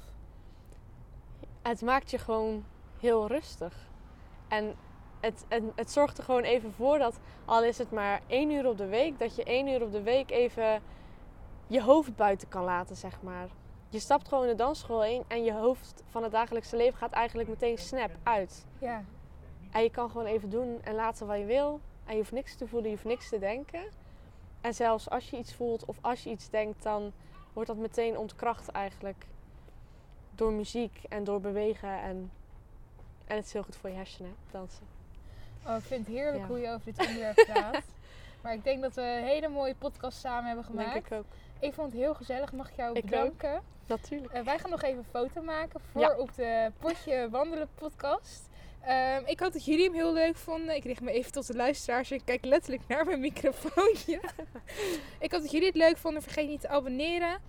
Het 1.62 1.82
maakt 1.82 2.12
je 2.12 2.18
gewoon 2.18 2.66
heel 3.00 3.28
rustig. 3.28 3.90
En 4.48 4.76
het, 5.20 5.46
het, 5.48 5.64
het 5.76 5.92
zorgt 5.92 6.18
er 6.18 6.24
gewoon 6.24 6.44
even 6.44 6.74
voor 6.74 6.98
dat, 6.98 7.20
al 7.46 7.64
is 7.64 7.78
het 7.78 7.92
maar 7.92 8.22
één 8.28 8.52
uur 8.52 8.68
op 8.68 8.78
de 8.78 8.86
week, 8.88 9.20
dat 9.20 9.36
je 9.36 9.44
één 9.44 9.68
uur 9.68 9.84
op 9.84 9.92
de 9.92 10.02
week 10.02 10.32
even 10.32 10.82
je 11.68 11.82
hoofd 11.82 12.16
buiten 12.16 12.48
kan 12.48 12.64
laten, 12.64 12.96
zeg 12.96 13.22
maar. 13.22 13.48
Je 13.92 14.00
stapt 14.00 14.28
gewoon 14.28 14.48
de 14.48 14.56
dansschool 14.56 15.04
in 15.06 15.24
en 15.28 15.44
je 15.44 15.54
hoofd 15.54 16.04
van 16.10 16.24
het 16.24 16.32
dagelijkse 16.32 16.76
leven 16.76 16.98
gaat 16.98 17.12
eigenlijk 17.12 17.50
meteen 17.50 17.78
snap 17.78 18.12
uit. 18.24 18.66
Ja. 18.80 19.04
En 19.72 19.84
je 19.84 19.90
kan 19.92 20.10
gewoon 20.10 20.26
even 20.26 20.50
doen 20.50 20.80
en 20.84 20.96
laten 20.96 21.28
wat 21.28 21.38
je 21.38 21.46
wil. 21.46 21.80
En 22.06 22.12
je 22.12 22.18
hoeft 22.18 22.32
niks 22.32 22.56
te 22.56 22.68
voelen, 22.68 22.90
je 22.90 22.96
hoeft 22.96 23.08
niks 23.08 23.30
te 23.30 23.40
denken. 23.40 23.82
En 24.62 24.74
zelfs 24.74 25.10
als 25.10 25.30
je 25.30 25.38
iets 25.38 25.54
voelt 25.54 25.86
of 25.86 25.98
als 26.02 26.24
je 26.24 26.30
iets 26.30 26.50
denkt, 26.50 26.84
dan 26.84 27.12
wordt 27.54 27.70
dat 27.70 27.78
meteen 27.78 28.18
ontkracht 28.18 28.68
eigenlijk. 28.70 29.26
Door 30.36 30.52
muziek 30.52 31.00
en 31.10 31.24
door 31.24 31.42
bewegen. 31.42 32.02
En, 32.02 32.32
en 33.26 33.36
het 33.36 33.46
is 33.46 33.54
heel 33.54 33.64
goed 33.64 33.76
voor 33.76 33.90
je 33.90 33.96
hersenen, 33.96 34.36
dansen. 34.52 34.86
Oh, 35.68 35.76
ik 35.76 35.84
vind 35.84 36.06
het 36.08 36.16
heerlijk 36.16 36.42
Ja. 36.42 36.48
hoe 36.48 36.60
je 36.60 36.68
over 36.70 36.86
dit 36.86 37.00
onderwerp 37.08 37.44
praat. 37.54 37.84
maar 38.42 38.54
ik 38.54 38.64
denk 38.64 38.82
dat 38.82 38.94
we 38.94 39.02
een 39.02 39.24
hele 39.24 39.48
mooie 39.50 39.76
podcast 39.76 40.20
samen 40.20 40.46
hebben 40.46 40.66
gemaakt. 40.66 40.94
Denk 40.94 41.06
ik 41.06 41.12
ook. 41.14 41.26
Ik 41.62 41.74
vond 41.74 41.92
het 41.92 42.02
heel 42.02 42.14
gezellig. 42.14 42.52
Mag 42.54 42.70
ik 42.70 42.76
jou 42.76 42.92
Ik 42.98 43.04
ook. 43.04 43.10
bedanken? 43.10 43.62
Natuurlijk. 43.88 44.34
Eh, 44.34 44.44
wij 44.44 44.60
gaan 44.60 44.70
nog 44.70 44.82
even 44.82 44.98
een 44.98 45.04
foto 45.12 45.42
maken 45.42 45.80
voor 45.92 46.02
Ja. 46.02 46.16
op 46.18 46.36
de 46.36 46.72
Potje 46.80 47.30
Wandelen 47.30 47.70
podcast. 47.76 48.50
Ehm, 48.82 49.22
ik 49.26 49.40
hoop 49.40 49.54
dat 49.54 49.66
jullie 49.66 49.86
hem 49.86 49.94
heel 49.94 50.14
leuk 50.14 50.36
vonden. 50.36 50.76
Ik 50.76 50.84
richt 50.84 51.02
me 51.02 51.12
even 51.12 51.32
tot 51.32 51.48
de 51.48 51.56
luisteraars 51.56 52.12
en 52.12 52.24
kijk 52.24 52.46
letterlijk 52.46 52.88
naar 52.88 53.06
mijn 53.06 53.20
microfoontje. 53.20 54.20
ik 55.20 55.32
hoop 55.32 55.42
dat 55.42 55.52
jullie 55.52 55.68
het 55.68 55.76
leuk 55.76 55.98
vonden. 55.98 56.22
Vergeet 56.22 56.48
niet 56.48 56.62
te 56.62 56.68
abonneren 56.68 57.40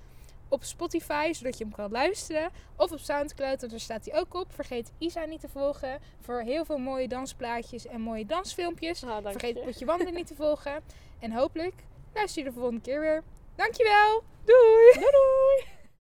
op 0.48 0.64
Spotify, 0.64 1.32
zodat 1.32 1.58
je 1.58 1.64
hem 1.64 1.72
kan 1.72 1.90
luisteren. 1.90 2.50
Of 2.76 2.92
op 2.92 2.98
Soundcloud, 2.98 3.58
want 3.60 3.70
daar 3.70 3.80
staat 3.80 4.04
hij 4.04 4.20
ook 4.20 4.34
op. 4.34 4.52
Vergeet 4.52 4.92
Isa 4.98 5.24
niet 5.24 5.40
te 5.40 5.48
volgen 5.48 6.00
voor 6.20 6.40
heel 6.40 6.64
veel 6.64 6.78
mooie 6.78 7.08
dansplaatjes 7.08 7.86
en 7.86 8.00
mooie 8.00 8.26
dansfilmpjes. 8.26 9.04
Ah, 9.04 9.16
Vergeet 9.22 9.56
je. 9.56 9.62
Potje 9.64 9.84
Wandelen 9.84 10.14
niet 10.14 10.26
te 10.26 10.34
volgen. 10.34 10.72
En 11.18 11.32
hopelijk 11.32 11.74
luister 12.14 12.42
je 12.44 12.48
de 12.48 12.54
volgende 12.54 12.80
keer 12.80 13.00
weer. 13.00 13.22
Dankjewel. 13.58 14.22
Doei. 14.46 14.92
Doei 14.94 15.12
doei! 15.12 15.81